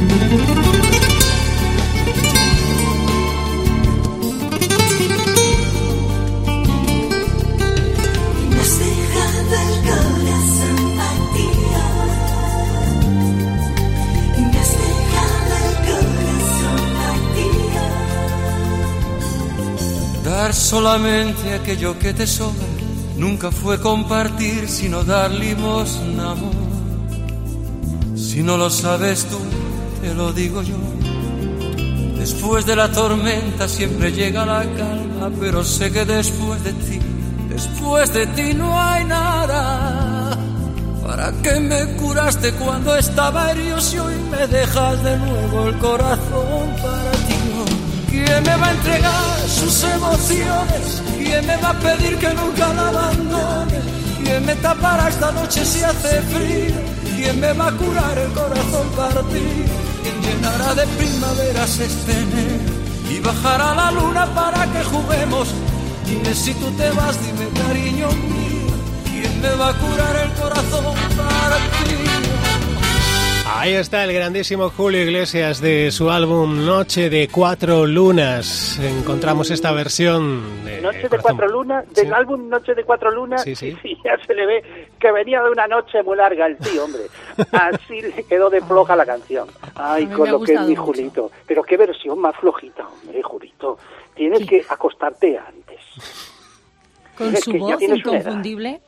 Me 0.08 0.71
Solamente 20.54 21.54
aquello 21.54 21.98
que 21.98 22.14
te 22.14 22.28
sobra 22.28 22.68
nunca 23.18 23.52
fue 23.52 23.80
compartir, 23.80 24.68
sino 24.68 25.04
dar 25.04 25.32
limosna, 25.32 26.32
amor. 26.32 26.54
Si 28.18 28.44
no 28.44 28.58
lo 28.58 28.70
sabes 28.70 29.26
tú, 29.26 29.40
te 30.02 30.14
lo 30.14 30.34
digo 30.34 30.62
yo. 30.62 30.76
Después 32.18 32.66
de 32.66 32.76
la 32.76 32.92
tormenta 32.92 33.68
siempre 33.68 34.12
llega 34.12 34.46
la 34.46 34.64
calma, 34.76 35.32
pero 35.40 35.64
sé 35.64 35.92
que 35.92 36.04
después 36.04 36.64
de 36.64 36.74
ti, 36.74 37.00
después 37.50 38.14
de 38.14 38.28
ti 38.28 38.54
no 38.54 38.80
hay 38.80 39.06
nada. 39.06 40.38
¿Para 41.02 41.32
qué 41.44 41.60
me 41.60 41.86
curaste 41.96 42.52
cuando 42.54 42.96
estaba 42.96 43.52
herido 43.52 43.80
si 43.80 43.98
hoy 44.00 44.16
me 44.30 44.46
dejas 44.48 45.04
de 45.04 45.18
nuevo 45.18 45.68
el 45.70 45.78
corazón 45.80 46.76
para? 46.82 47.21
¿Quién 48.12 48.44
me 48.44 48.56
va 48.58 48.68
a 48.68 48.72
entregar 48.72 49.40
sus 49.48 49.84
emociones? 49.84 51.02
¿Quién 51.18 51.48
me 51.48 51.56
va 51.58 51.70
a 51.70 51.80
pedir 51.80 52.18
que 52.18 52.34
nunca 52.34 52.74
la 52.74 52.90
abandone? 52.90 53.80
¿Quién 54.24 54.46
me 54.46 54.56
tapará 54.56 55.08
esta 55.08 55.32
noche 55.32 55.66
si 55.66 55.82
hace 55.82 56.22
frío? 56.34 56.76
¿Quién 57.16 57.40
me 57.40 57.54
va 57.54 57.68
a 57.68 57.72
curar 57.72 58.18
el 58.18 58.32
corazón 58.34 58.88
partido? 58.98 59.76
¿Quién 60.04 60.22
llenará 60.24 60.76
de 60.76 60.86
primaveras 60.88 61.80
este 61.80 62.12
enero? 62.12 62.82
Y 63.10 63.20
bajará 63.20 63.76
la 63.76 63.92
luna 63.92 64.26
para 64.36 64.62
que 64.74 64.84
juguemos. 64.84 65.48
Dime 66.06 66.36
si 66.36 66.54
tú 66.56 66.70
te 66.72 66.90
vas, 66.92 67.16
dime 67.26 67.48
cariño 67.64 68.10
mío. 68.10 68.74
¿Quién 69.06 69.42
me 69.42 69.54
va 69.56 69.70
a 69.70 69.74
curar 69.74 70.16
el 70.26 70.32
corazón 70.34 70.84
partido? 71.16 72.31
Ahí 73.62 73.74
está 73.76 74.04
el 74.06 74.12
grandísimo 74.12 74.70
Julio 74.72 75.04
Iglesias 75.04 75.62
de 75.62 75.92
su 75.92 76.10
álbum 76.10 76.66
Noche 76.66 77.12
de 77.12 77.28
Cuatro 77.28 77.86
Lunas. 77.86 78.80
Encontramos 78.80 79.52
esta 79.52 79.72
versión 79.72 80.66
de 80.66 80.82
Noche 80.82 81.08
de 81.08 81.20
cuatro 81.20 81.48
lunas, 81.48 81.86
del 81.94 82.12
álbum 82.12 82.50
Noche 82.50 82.74
de 82.74 82.84
cuatro 82.84 83.12
lunas, 83.12 83.44
Sí, 83.44 83.56
sí. 83.56 83.78
ya 84.04 84.18
se 84.26 84.34
le 84.34 84.48
ve 84.48 84.88
que 85.00 85.12
venía 85.12 85.44
de 85.44 85.52
una 85.52 85.68
noche 85.68 86.02
muy 86.02 86.18
larga 86.18 86.48
el 86.48 86.58
tío, 86.58 86.86
hombre. 86.86 87.04
Así 87.52 88.02
le 88.02 88.24
quedó 88.24 88.50
de 88.50 88.62
floja 88.62 88.96
la 88.96 89.06
canción. 89.06 89.48
Ay, 89.76 90.08
con 90.08 90.28
ha 90.28 90.32
lo 90.32 90.42
que 90.42 90.54
es 90.54 90.62
mi 90.62 90.70
mucho. 90.70 90.82
Julito. 90.82 91.32
Pero 91.46 91.62
qué 91.62 91.78
versión 91.78 92.18
más 92.20 92.36
flojita, 92.38 92.88
hombre, 92.88 93.22
Julito. 93.22 93.78
Tienes 94.16 94.48
que 94.48 94.66
acostarte 94.68 95.38
antes. 95.38 95.80
Con 97.16 97.36
Es 97.36 97.44
su 97.44 97.52
que 97.52 97.58
voz 97.60 97.80
inconfundible. 97.82 98.82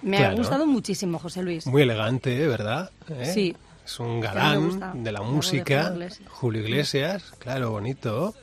Me 0.00 0.16
ha 0.16 0.20
Claro. 0.20 0.36
gustado 0.36 0.64
muchísimo, 0.66 1.18
José 1.18 1.42
Luis. 1.42 1.66
Muy 1.66 1.82
elegante, 1.82 2.42
¿eh? 2.42 2.46
¿verdad? 2.46 2.88
¿Eh? 3.10 3.26
Sí. 3.26 3.56
Es 3.84 4.00
un 4.00 4.20
galán 4.20 5.02
de 5.04 5.12
la 5.12 5.20
de 5.20 5.26
música. 5.26 5.82
Julio 5.84 5.94
Iglesias. 5.94 6.28
Julio 6.30 6.62
Iglesias, 6.62 7.32
claro, 7.38 7.70
bonito. 7.70 8.34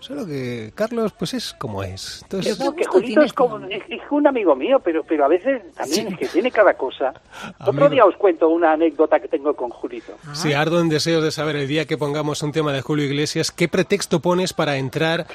Solo 0.00 0.26
que 0.26 0.72
Carlos, 0.74 1.12
pues 1.16 1.32
es 1.32 1.54
como 1.54 1.84
es. 1.84 2.22
Entonces, 2.24 2.58
Yo 2.58 2.58
creo 2.58 2.74
que 2.74 2.84
Julito 2.86 3.22
es 3.22 3.32
como 3.32 3.58
es, 3.66 3.82
es 3.88 4.00
un 4.10 4.26
amigo 4.26 4.56
mío, 4.56 4.80
pero 4.80 5.04
pero 5.04 5.24
a 5.24 5.28
veces 5.28 5.62
también 5.74 6.08
es 6.08 6.18
que 6.18 6.26
tiene 6.26 6.50
cada 6.50 6.74
cosa. 6.74 7.14
Otro 7.60 7.70
Amigo. 7.70 7.88
día 7.88 8.04
os 8.04 8.16
cuento 8.16 8.48
una 8.48 8.72
anécdota 8.72 9.20
que 9.20 9.28
tengo 9.28 9.54
con 9.54 9.70
Julito. 9.70 10.14
si 10.32 10.54
ardo 10.54 10.80
en 10.80 10.88
deseos 10.88 11.22
de 11.22 11.30
saber 11.30 11.54
el 11.54 11.68
día 11.68 11.84
que 11.84 11.96
pongamos 11.96 12.42
un 12.42 12.50
tema 12.50 12.72
de 12.72 12.82
Julio 12.82 13.04
Iglesias, 13.04 13.52
¿qué 13.52 13.68
pretexto 13.68 14.18
pones 14.18 14.52
para 14.52 14.76
entrar 14.76 15.28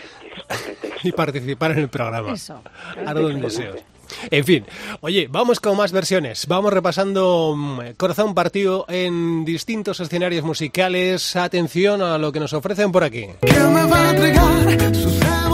y 1.04 1.14
participar 1.14 1.72
en 1.72 1.80
el 1.80 1.90
programa? 1.90 2.34
Eso. 2.34 2.62
Ardo 3.06 3.30
en 3.30 3.40
deseos. 3.40 3.80
En 4.32 4.44
fin, 4.44 4.66
oye, 5.02 5.28
vamos 5.30 5.60
con 5.60 5.78
más 5.78 5.92
versiones. 5.92 6.48
Vamos 6.48 6.74
repasando 6.74 7.54
mm, 7.56 7.80
Corazón 7.98 8.34
Partido 8.34 8.86
en 8.88 9.46
distintos 9.46 10.00
escenarios 10.00 10.44
musicales. 10.44 11.36
Atención 11.36 12.02
a 12.02 12.18
lo 12.18 12.32
que 12.32 12.40
nos 12.40 12.54
ofrecen 12.54 12.92
por 12.92 13.04
aquí. 13.04 13.28
¿Quién 13.42 13.74
me 13.74 13.86
va 13.86 14.02
a 14.02 14.10
entregar 14.12 15.47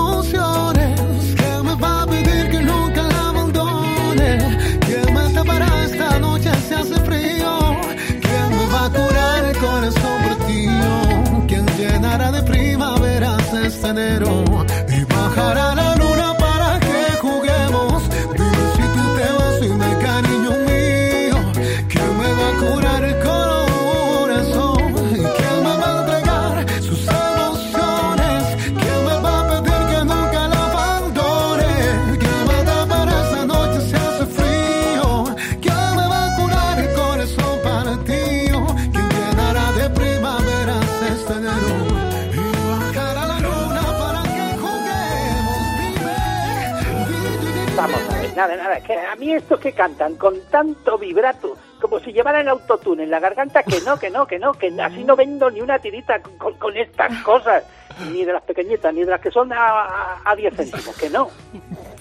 nada, 48.74 48.86
que 48.86 48.94
a 48.98 49.16
mí 49.16 49.34
estos 49.34 49.60
que 49.60 49.74
cantan 49.74 50.16
con 50.16 50.40
tanto 50.50 50.98
vibrato, 50.98 51.58
como 51.82 52.00
si 52.00 52.12
llevaran 52.12 52.48
autotune 52.48 53.04
en 53.04 53.12
la 53.12 53.20
garganta, 53.20 53.64
que 53.64 53.82
no, 53.82 53.98
que 53.98 54.10
no, 54.10 54.26
que 54.26 54.40
no, 54.40 54.54
que 54.54 54.74
así 54.82 55.04
no 55.04 55.16
vendo 55.16 55.50
ni 55.50 55.62
una 55.62 55.80
tirita 55.80 56.22
con, 56.22 56.58
con 56.58 56.78
estas 56.78 57.22
cosas, 57.24 57.64
ni 58.12 58.26
de 58.26 58.34
las 58.34 58.44
pequeñitas, 58.44 58.94
ni 58.94 59.02
de 59.02 59.12
las 59.12 59.22
que 59.22 59.32
son 59.32 59.52
a, 59.54 59.84
a, 59.84 60.22
a 60.26 60.36
10 60.36 60.56
céntimos, 60.56 60.98
que 60.98 61.10
no, 61.10 61.30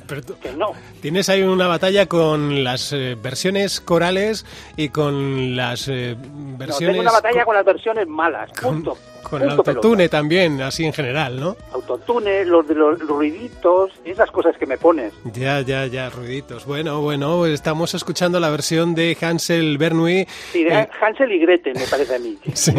Pero 0.06 0.22
tú- 0.22 0.34
que 0.40 0.52
no. 0.52 0.72
Tienes 1.00 1.28
ahí 1.28 1.42
una 1.42 1.66
batalla 1.66 2.06
con 2.06 2.62
las 2.64 2.92
eh, 2.92 3.16
versiones 3.20 3.80
corales 3.80 4.44
y 4.76 4.88
con 4.90 5.56
las 5.56 5.88
eh, 5.88 6.16
No, 6.16 6.58
versiones... 6.58 6.88
tengo 6.96 7.00
una 7.02 7.12
batalla 7.12 7.40
co- 7.40 7.46
con 7.46 7.54
las 7.56 7.64
versiones 7.64 8.06
malas, 8.08 8.50
punto. 8.60 8.96
con 9.22 9.42
el 9.42 9.48
punto 9.56 9.70
autotune 9.70 10.08
también, 10.08 10.60
así 10.62 10.84
en 10.84 10.92
general, 10.92 11.40
¿no? 11.40 11.56
Autotune, 11.72 12.44
los 12.44 12.66
los 12.68 12.98
ruiditos, 13.00 13.90
esas 14.04 14.30
cosas 14.30 14.56
que 14.58 14.66
me 14.66 14.76
pones. 14.78 15.12
Ya, 15.32 15.60
ya, 15.62 15.86
ya, 15.86 16.10
ruiditos. 16.10 16.66
Bueno, 16.66 17.00
bueno, 17.00 17.46
estamos 17.46 17.94
escuchando 17.94 18.38
la 18.40 18.50
versión 18.50 18.94
de 18.94 19.16
Hansel 19.20 19.78
Bernouilli. 19.78 20.26
Sí, 20.52 20.64
de 20.64 20.70
eh, 20.80 20.88
Hansel 21.00 21.32
y 21.32 21.38
Gretel, 21.40 21.74
me 21.74 21.86
parece 21.86 22.16
a 22.16 22.18
mí. 22.18 22.36
Sí. 22.54 22.72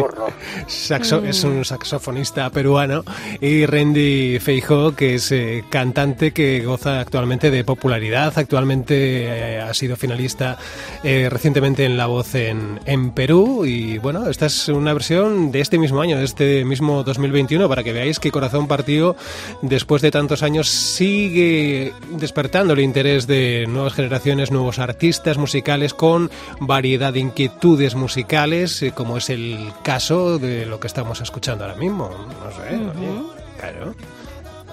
Saxo- 0.66 1.24
Es 1.24 1.44
un 1.44 1.64
saxofonista 1.64 2.48
peruano 2.50 3.02
y 3.40 3.66
Randy 3.66 4.38
Feijó, 4.40 4.94
que 4.94 5.14
es 5.16 5.32
eh, 5.32 5.64
cantante 5.70 6.32
que 6.32 6.60
goza 6.64 7.00
actualmente 7.00 7.13
de 7.14 7.62
popularidad. 7.62 8.32
Actualmente 8.36 9.26
eh, 9.26 9.60
ha 9.60 9.72
sido 9.72 9.94
finalista 9.94 10.58
eh, 11.04 11.28
recientemente 11.30 11.84
en 11.84 11.96
La 11.96 12.06
Voz 12.06 12.34
en, 12.34 12.80
en 12.86 13.12
Perú. 13.12 13.64
Y 13.64 13.98
bueno, 13.98 14.28
esta 14.28 14.46
es 14.46 14.68
una 14.68 14.92
versión 14.92 15.52
de 15.52 15.60
este 15.60 15.78
mismo 15.78 16.00
año, 16.00 16.18
de 16.18 16.24
este 16.24 16.64
mismo 16.64 17.04
2021, 17.04 17.68
para 17.68 17.84
que 17.84 17.92
veáis 17.92 18.18
que 18.18 18.32
Corazón 18.32 18.66
Partido, 18.66 19.16
después 19.62 20.02
de 20.02 20.10
tantos 20.10 20.42
años, 20.42 20.68
sigue 20.68 21.92
despertando 22.10 22.72
el 22.72 22.80
interés 22.80 23.28
de 23.28 23.66
nuevas 23.68 23.94
generaciones, 23.94 24.50
nuevos 24.50 24.80
artistas 24.80 25.38
musicales 25.38 25.94
con 25.94 26.32
variedad 26.58 27.12
de 27.12 27.20
inquietudes 27.20 27.94
musicales, 27.94 28.82
eh, 28.82 28.90
como 28.92 29.18
es 29.18 29.30
el 29.30 29.72
caso 29.84 30.40
de 30.40 30.66
lo 30.66 30.80
que 30.80 30.88
estamos 30.88 31.20
escuchando 31.20 31.64
ahora 31.64 31.76
mismo. 31.76 32.10
No 32.10 32.50
sé, 32.50 32.74
oye, 32.74 33.22
claro. 33.56 33.94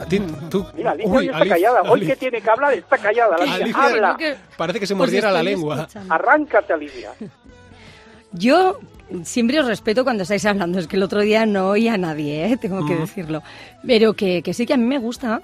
A 0.02 0.06
ti, 0.06 0.20
tú. 0.50 0.66
Mira, 0.76 0.92
Alicia 0.92 1.10
Uy, 1.12 1.18
hoy 1.18 1.26
está 1.28 1.38
Alicia, 1.38 1.56
callada. 1.56 1.82
Hoy 1.84 1.92
Alicia. 1.92 2.14
que 2.16 2.20
tiene 2.20 2.42
que 2.42 2.50
hablar, 2.50 2.74
está 2.74 2.98
callada. 2.98 3.36
Alicia, 3.36 3.56
Alicia, 3.56 3.84
habla. 3.84 4.16
que- 4.18 4.36
Parece 4.58 4.80
que 4.80 4.88
se 4.88 4.96
mordiera 4.96 5.32
la 5.32 5.44
lengua. 5.44 5.82
escuchando. 5.82 6.14
Arráncate, 6.14 6.74
Alicia. 6.74 7.12
Yo 8.34 8.80
siempre 9.24 9.60
os 9.60 9.66
respeto 9.68 10.04
cuando 10.04 10.24
estáis 10.24 10.46
hablando, 10.46 10.80
es 10.80 10.88
que 10.88 10.96
el 10.96 11.04
otro 11.04 11.22
día 11.22 11.46
no 11.46 11.70
oía 11.70 11.96
a 11.96 11.98
nadie, 11.98 12.46
¿eh? 12.46 12.58
tengo 12.58 12.86
que 12.86 12.96
decirlo. 12.96 13.44
Pero 13.86 14.14
que, 14.14 14.42
que 14.42 14.54
sí 14.54 14.66
que 14.66 14.74
a 14.74 14.78
mí 14.78 14.86
me 14.86 14.98
gusta. 15.00 15.42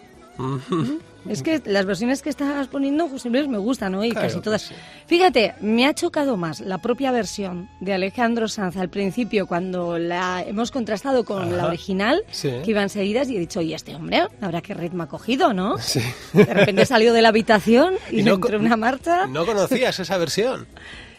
Es 1.29 1.43
que 1.43 1.61
las 1.65 1.85
versiones 1.85 2.21
que 2.21 2.29
estás 2.29 2.67
poniendo 2.69 3.09
José 3.09 3.29
Luis 3.29 3.47
me 3.49 3.57
gustan, 3.57 3.91
¿no? 3.91 4.03
Y 4.05 4.11
Claro, 4.11 4.27
casi 4.27 4.39
todas. 4.39 4.63
pues 4.67 4.79
Fíjate, 5.07 5.55
me 5.59 5.85
ha 5.85 5.93
chocado 5.93 6.37
más 6.37 6.61
la 6.61 6.77
propia 6.77 7.11
versión 7.11 7.69
de 7.81 7.93
Alejandro 7.93 8.47
Sanz 8.47 8.77
al 8.77 8.89
principio, 8.89 9.45
cuando 9.45 9.97
la 9.99 10.41
hemos 10.43 10.71
contrastado 10.71 11.25
con 11.25 11.57
la 11.57 11.65
original, 11.67 12.23
Sí. 12.31 12.49
que 12.63 12.71
iban 12.71 12.87
seguidas, 12.89 13.27
y 13.29 13.35
he 13.35 13.39
dicho, 13.39 13.59
oye, 13.59 13.75
este 13.75 13.93
hombre, 13.93 14.27
habrá 14.39 14.61
qué 14.61 14.73
ritmo 14.73 15.03
ha 15.03 15.07
cogido, 15.09 15.53
¿no? 15.53 15.77
Sí. 15.79 16.01
De 16.33 16.45
repente 16.45 16.85
salió 16.85 17.11
de 17.11 17.21
la 17.21 17.29
habitación 17.29 17.95
y, 18.11 18.21
Y 18.21 18.23
no 18.23 18.35
entró 18.35 18.57
una 18.57 18.77
marcha. 18.77 19.27
No 19.27 19.45
conocías 19.45 19.99
esa 19.99 20.17
versión. 20.17 20.65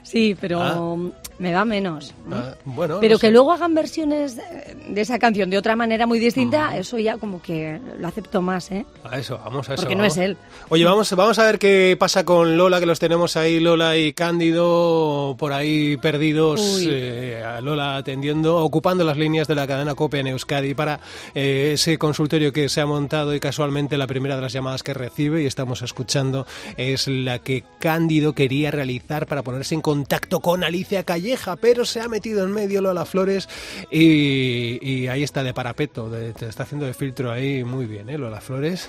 Sí, 0.02 0.34
pero 0.40 0.62
Ah. 0.62 0.96
Me 1.38 1.52
va 1.52 1.64
menos. 1.64 2.14
¿no? 2.26 2.36
Ah, 2.36 2.54
bueno, 2.64 2.98
Pero 3.00 3.14
no 3.14 3.18
que 3.20 3.26
sé. 3.28 3.32
luego 3.32 3.52
hagan 3.52 3.74
versiones 3.74 4.36
de, 4.36 4.42
de 4.88 5.00
esa 5.00 5.18
canción 5.18 5.50
de 5.50 5.58
otra 5.58 5.76
manera 5.76 6.06
muy 6.06 6.18
distinta, 6.18 6.76
eso 6.76 6.98
ya 6.98 7.16
como 7.18 7.40
que 7.40 7.80
lo 7.98 8.08
acepto 8.08 8.42
más, 8.42 8.70
¿eh? 8.70 8.84
A 9.04 9.18
eso, 9.18 9.38
vamos 9.44 9.68
a 9.68 9.74
eso. 9.74 9.82
Porque 9.82 9.96
no 9.96 10.04
es 10.04 10.16
él. 10.16 10.36
Oye, 10.68 10.84
vamos, 10.84 11.10
vamos 11.12 11.38
a 11.38 11.44
ver 11.44 11.58
qué 11.58 11.96
pasa 11.98 12.24
con 12.24 12.56
Lola, 12.56 12.80
que 12.80 12.86
los 12.86 12.98
tenemos 12.98 13.36
ahí, 13.36 13.60
Lola 13.60 13.96
y 13.96 14.12
Cándido, 14.12 15.36
por 15.38 15.52
ahí 15.52 15.96
perdidos. 15.96 16.80
Eh, 16.82 17.42
a 17.44 17.60
Lola 17.60 17.96
atendiendo, 17.96 18.56
ocupando 18.58 19.04
las 19.04 19.16
líneas 19.16 19.46
de 19.48 19.54
la 19.54 19.66
cadena 19.66 19.94
COPE 19.94 20.20
en 20.20 20.26
Euskadi 20.28 20.74
para 20.74 21.00
eh, 21.34 21.70
ese 21.74 21.98
consultorio 21.98 22.52
que 22.52 22.68
se 22.68 22.80
ha 22.80 22.86
montado 22.86 23.34
y 23.34 23.40
casualmente 23.40 23.96
la 23.96 24.06
primera 24.06 24.36
de 24.36 24.42
las 24.42 24.52
llamadas 24.52 24.82
que 24.82 24.94
recibe 24.94 25.42
y 25.42 25.46
estamos 25.46 25.82
escuchando 25.82 26.46
es 26.76 27.08
la 27.08 27.38
que 27.38 27.64
Cándido 27.78 28.32
quería 28.34 28.70
realizar 28.70 29.26
para 29.26 29.42
ponerse 29.42 29.74
en 29.74 29.80
contacto 29.80 30.40
con 30.40 30.64
Alicia 30.64 31.04
Calleja, 31.28 31.56
pero 31.56 31.84
se 31.84 32.00
ha 32.00 32.08
metido 32.08 32.42
en 32.42 32.52
medio 32.52 32.80
Lola 32.80 33.04
Flores 33.04 33.48
y, 33.90 34.78
y 34.82 35.08
ahí 35.08 35.22
está 35.22 35.42
de 35.42 35.52
parapeto, 35.52 36.08
de- 36.08 36.32
te 36.32 36.46
está 36.46 36.62
haciendo 36.62 36.86
de 36.86 36.94
filtro 36.94 37.30
ahí 37.30 37.64
muy 37.64 37.84
bien, 37.84 38.08
¿eh, 38.08 38.16
Lola 38.16 38.40
Flores? 38.40 38.88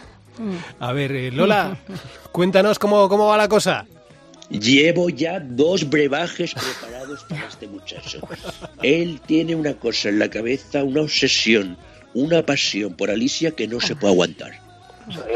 A 0.80 0.93
ver, 0.93 1.12
eh, 1.12 1.32
Lola, 1.32 1.78
cuéntanos 2.32 2.80
cómo, 2.80 3.10
cómo 3.10 3.28
va 3.28 3.36
la 3.36 3.49
cosa. 3.49 3.86
Llevo 4.49 5.10
ya 5.10 5.41
dos 5.41 5.89
brebajes 5.89 6.54
preparados 6.54 7.25
para 7.25 7.45
este 7.45 7.67
muchacho. 7.67 8.21
Él 8.82 9.19
tiene 9.25 9.54
una 9.56 9.73
cosa 9.73 10.08
en 10.08 10.19
la 10.19 10.30
cabeza, 10.30 10.84
una 10.86 11.02
obsesión, 11.02 11.78
una 12.13 12.45
pasión 12.45 12.93
por 12.93 13.12
Alicia 13.12 13.52
que 13.52 13.67
no 13.67 13.82
se 13.82 13.97
puede 13.97 14.13
aguantar. 14.13 14.54
Soy 15.13 15.36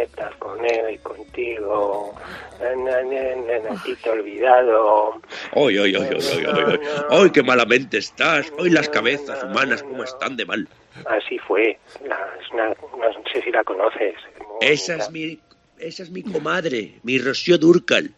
honesta 0.00 0.30
con 0.38 0.64
él 0.64 0.94
y 0.94 0.98
contigo. 0.98 2.14
Nenatito 2.60 4.10
olvidado. 4.12 5.20
¡Ay, 5.52 5.78
ay, 5.78 5.94
ay, 5.94 5.94
ay, 5.96 6.18
ay, 6.20 6.44
ay, 6.46 6.64
ay! 6.66 6.80
¡Ay, 7.10 7.30
qué 7.30 7.42
malamente 7.42 7.98
estás! 7.98 8.52
¡Ay, 8.58 8.70
las 8.70 8.88
cabezas 8.88 9.42
humanas 9.44 9.82
cómo 9.82 10.04
están 10.04 10.36
de 10.36 10.46
mal! 10.46 10.68
Así 11.06 11.38
fue. 11.38 11.78
No 12.02 13.22
sé 13.32 13.42
si 13.42 13.50
la 13.50 13.64
conoces. 13.64 14.14
Esa 14.60 14.96
es 14.96 15.10
mi, 15.10 15.38
esa 15.78 16.02
es 16.02 16.10
mi 16.10 16.22
comadre, 16.22 16.98
mi 17.02 17.18
Rocío 17.18 17.58
Durcal. 17.58 18.10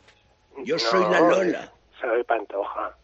Yo 0.64 0.79
soy 0.79 1.03
la 1.11 1.21
Lola. 1.21 1.73
Soy 2.01 2.23
Pantoja. 2.25 2.97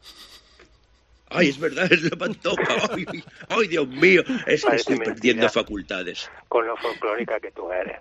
Ay, 1.31 1.51
es 1.51 1.61
verdad, 1.61 1.93
es 1.93 2.03
la 2.11 2.17
pantoja. 2.17 2.63
Ay, 2.95 3.05
ay, 3.13 3.23
ay, 3.51 3.69
Dios 3.69 3.87
mío, 3.87 4.23
es 4.47 4.63
que 4.63 4.67
Parece 4.67 4.77
estoy 4.77 4.95
mentira. 4.95 5.15
perdiendo 5.15 5.49
facultades. 5.51 6.31
Con 6.49 6.67
lo 6.67 6.75
folclórica 6.79 7.39
que 7.39 7.51
tú 7.51 7.71
eres. 7.71 7.99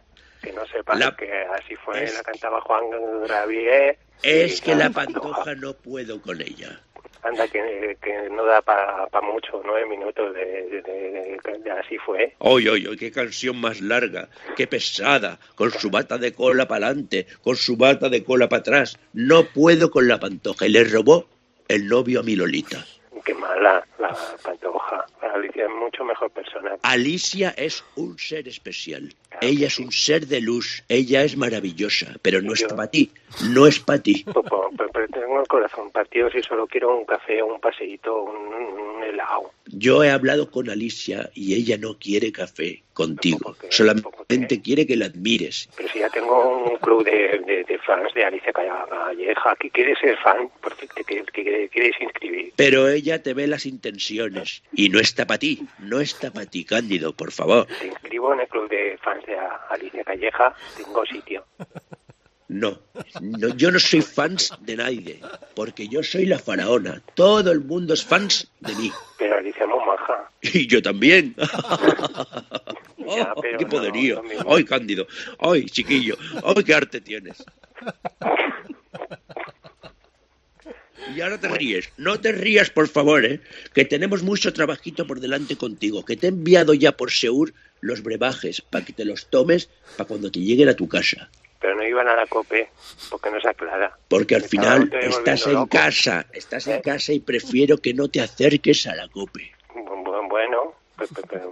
Que 0.48 0.54
no 0.54 0.66
sepas 0.68 0.98
La- 0.98 1.16
que 1.16 1.30
así 1.60 1.76
fue. 1.76 2.04
es- 2.04 2.16
La 2.16 2.24
cantaba 2.24 2.62
Juan 2.62 2.84
Gravier. 3.28 3.98
Es 4.24 4.62
que 4.62 4.76
la 4.76 4.90
Pantoja. 4.90 5.56
no 5.56 5.74
puedo 5.74 6.22
con 6.22 6.42
ella. 6.42 6.80
Anda, 7.24 7.48
que, 7.48 7.98
que 8.02 8.30
no 8.30 8.46
da 8.46 8.62
para 8.62 9.08
mucho, 9.22 9.62
nueve 9.66 9.86
minutos 9.88 10.34
de, 10.34 10.46
de- 10.46 10.82
de- 10.82 11.60
de 11.64 11.72
así 11.72 11.98
fue. 11.98 12.34
Ay, 12.40 12.68
ay, 12.70 12.88
ay, 12.90 12.96
qué 12.98 13.12
canción 13.12 13.58
más 13.60 13.82
larga, 13.82 14.30
qué 14.56 14.68
pesada, 14.68 15.38
con 15.56 15.72
su 15.72 15.90
bata 15.90 16.18
de 16.18 16.32
cola 16.34 16.68
para 16.68 16.88
adelante, 16.88 17.28
con 17.42 17.56
su 17.58 17.76
bata 17.76 18.08
de 18.10 18.24
cola 18.24 18.48
para 18.48 18.62
atrás. 18.62 18.98
No 19.14 19.44
puedo 19.46 19.92
con 19.92 20.08
la 20.08 20.20
pantoja 20.20 20.68
y 20.68 20.70
le 20.70 20.84
robó 20.86 21.28
el 21.68 21.88
novio 21.88 22.22
a 22.22 22.24
mi 22.24 22.36
Lolita. 22.36 22.86
Qué 23.28 23.34
mala 23.34 23.86
la 24.00 24.16
Pantoja. 24.42 25.06
Alicia 25.34 25.66
es 25.66 25.70
mucho 25.70 26.06
mejor 26.06 26.32
persona. 26.32 26.78
Alicia 26.82 27.50
es 27.58 27.84
un 27.98 28.18
ser 28.18 28.48
especial. 28.48 29.14
Ella 29.42 29.68
es 29.68 29.80
un 29.80 29.92
ser 29.92 30.28
de 30.28 30.40
luz. 30.40 30.82
Ella 30.88 31.24
es 31.24 31.36
maravillosa, 31.36 32.16
pero 32.22 32.42
no 32.42 32.54
es 32.54 32.62
Yo- 32.62 32.70
para 32.70 32.88
ti. 32.90 33.12
No 33.50 33.68
es 33.68 33.80
para 33.82 34.02
ti. 34.02 34.24
Pero, 34.26 34.44
pero- 34.44 34.90
pero 34.94 35.08
tengo 35.10 35.42
el 35.42 35.48
corazón 35.48 35.92
partido 35.92 36.30
si 36.32 36.42
solo 36.42 36.66
quiero 36.68 36.98
un 36.98 37.04
café, 37.06 37.44
un 37.44 37.60
paseíto, 37.60 38.24
un, 38.24 38.36
un 38.54 39.04
helado. 39.04 39.52
Yo 39.66 40.06
he 40.06 40.10
hablado 40.10 40.50
con 40.50 40.70
Alicia 40.70 41.30
y 41.34 41.54
ella 41.56 41.78
no 41.78 41.98
quiere 42.00 42.32
café 42.32 42.82
contigo. 42.94 43.56
¿Por 43.60 44.17
Solamente 44.30 44.62
quiere 44.62 44.86
que 44.86 44.98
la 44.98 45.06
admires. 45.06 45.70
Pero 45.78 45.88
si 45.88 46.00
ya 46.00 46.10
tengo 46.10 46.66
un 46.66 46.78
club 46.80 47.06
de, 47.06 47.40
de, 47.46 47.64
de 47.64 47.78
fans 47.80 48.14
de 48.14 48.26
Alicia 48.26 48.52
Calleja, 48.52 49.56
que 49.58 49.70
quieres 49.70 49.98
ser 50.00 50.18
fan, 50.18 50.50
te, 50.78 51.06
que, 51.06 51.24
que 51.32 51.70
quieres 51.70 51.96
inscribir. 52.02 52.52
Pero 52.58 52.90
ella 52.90 53.24
te 53.24 53.34
ve 53.34 53.48
las 53.48 53.66
intenciones 53.66 54.64
y 54.74 54.90
no 54.90 55.00
está 55.00 55.26
para 55.26 55.38
ti. 55.38 55.66
No 55.80 56.02
está 56.02 56.32
para 56.32 56.46
ti, 56.46 56.66
Cándido, 56.66 57.14
por 57.14 57.32
favor. 57.32 57.68
Te 57.80 57.88
inscribo 57.88 58.34
en 58.34 58.42
el 58.42 58.48
club 58.50 58.68
de 58.70 58.98
fans 59.02 59.26
de 59.26 59.38
Alicia 59.70 60.04
Calleja, 60.04 60.54
tengo 60.76 61.06
sitio. 61.06 61.46
No, 62.50 62.80
no, 63.22 63.56
yo 63.56 63.72
no 63.72 63.80
soy 63.80 64.02
fans 64.02 64.54
de 64.60 64.76
nadie, 64.76 65.22
porque 65.56 65.88
yo 65.88 66.04
soy 66.04 66.26
la 66.26 66.40
faraona. 66.40 67.02
Todo 67.14 67.50
el 67.54 67.62
mundo 67.62 67.94
es 67.94 68.04
fans 68.04 68.52
de 68.60 68.76
mí. 68.76 68.92
Pero 69.18 69.38
Alicia 69.38 69.66
muy 69.68 69.80
maja. 69.86 70.30
Y 70.42 70.68
yo 70.68 70.82
también. 70.82 71.34
Ya, 73.16 73.34
Oh, 73.36 73.42
pero 73.42 73.58
¡Qué 73.58 73.66
poderío! 73.66 74.22
¡Ay, 74.50 74.64
Cándido! 74.66 75.08
¡Ay, 75.40 75.66
chiquillo! 75.66 76.16
¡Ay, 76.44 76.64
qué 76.64 76.74
arte 76.74 77.00
tienes! 77.02 77.44
Y 81.16 81.22
ahora 81.22 81.40
te 81.40 81.48
ríes. 81.48 81.90
No 81.98 82.20
te 82.20 82.32
rías, 82.34 82.70
por 82.70 82.88
favor, 82.90 83.24
¿eh? 83.26 83.40
Que 83.74 83.86
tenemos 83.86 84.24
mucho 84.24 84.52
trabajito 84.52 85.08
por 85.08 85.20
delante 85.22 85.56
contigo. 85.56 86.04
Que 86.04 86.18
te 86.18 86.28
he 86.28 86.30
enviado 86.30 86.74
ya 86.74 86.92
por 86.98 87.12
Seur 87.12 87.54
los 87.80 88.04
brebajes 88.04 88.62
para 88.62 88.84
que 88.84 88.92
te 88.94 89.06
los 89.06 89.28
tomes 89.30 89.70
para 89.96 90.08
cuando 90.08 90.30
te 90.32 90.40
lleguen 90.40 90.68
a 90.70 90.74
tu 90.76 90.88
casa. 90.90 91.30
Pero 91.62 91.76
no 91.76 91.88
iban 91.88 92.08
a 92.08 92.16
la 92.16 92.26
COPE, 92.28 92.70
porque 93.10 93.32
no 93.32 93.40
se 93.40 93.50
aclara. 93.50 93.98
Porque 94.10 94.36
al 94.36 94.44
final 94.44 94.92
estás 95.02 95.48
en 95.48 95.54
loco. 95.54 95.70
casa. 95.70 96.26
Estás 96.34 96.68
en 96.68 96.82
casa 96.82 97.14
y 97.14 97.20
prefiero 97.20 97.78
que 97.78 97.94
no 97.94 98.10
te 98.10 98.22
acerques 98.22 98.86
a 98.86 98.96
la 98.96 99.08
cope. 99.08 99.52
Bu- 99.74 99.86
bu- 99.86 100.04
Bueno, 100.04 100.17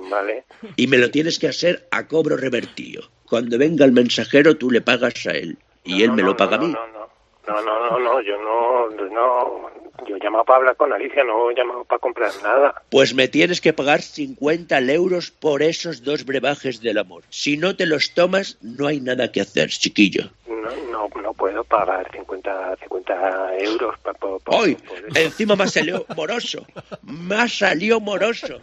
vale. 0.10 0.43
Y 0.75 0.88
me 0.88 0.97
lo 0.97 1.12
tienes 1.12 1.39
que 1.39 1.47
hacer 1.47 1.88
a 1.91 2.08
cobro 2.08 2.38
revertido. 2.38 3.03
Cuando 3.27 3.58
venga 3.58 3.86
el 3.86 3.91
mensajero, 3.91 4.58
tú 4.58 4.71
le 4.71 4.81
pagas 4.81 5.25
a 5.25 5.31
él. 5.31 5.58
y 5.84 6.03
él 6.03 6.12
me 6.12 6.23
lo 6.23 6.36
paga 6.36 6.58
a 6.58 6.60
mí. 6.60 6.67
No, 6.67 6.88
no, 6.88 7.62
no, 7.62 7.89
no, 7.89 7.99
no, 7.99 8.21
yo 8.21 8.38
no, 8.41 8.89
no, 8.89 9.69
yo 10.08 10.17
llamo 10.17 10.43
para 10.43 10.58
hablar 10.58 10.75
con 10.75 10.91
Alicia, 10.91 11.23
no 11.23 11.51
llamo 11.51 11.84
para 11.86 11.99
comprar 11.99 12.31
nada. 12.43 12.81
Pues 12.89 13.13
me 13.13 13.27
tienes 13.27 13.62
que 13.62 13.73
pagar 13.73 14.01
50 14.01 14.79
euros 14.91 15.31
por 15.31 15.62
esos 15.62 16.03
dos 16.03 16.25
brebajes 16.25 16.81
del 16.81 16.97
amor. 16.97 17.23
Si 17.29 17.58
no 17.58 17.75
te 17.75 17.86
los 17.86 18.13
tomas, 18.13 18.58
no 18.62 18.88
hay 18.88 18.99
nada 18.99 19.31
que 19.31 19.41
hacer, 19.41 19.69
chiquillo. 19.69 20.29
No, 20.47 20.71
no, 20.91 21.21
no 21.21 21.34
puedo 21.34 21.63
pagar 21.63 22.12
50, 22.12 22.77
50 22.77 23.58
euros 23.60 23.97
para 23.99 24.15
Hoy, 24.47 24.77
encima 25.15 25.55
me 25.55 25.67
salió 25.67 26.05
moroso. 26.15 26.65
Me 27.03 27.47
salió 27.49 27.99
moroso. 27.99 28.60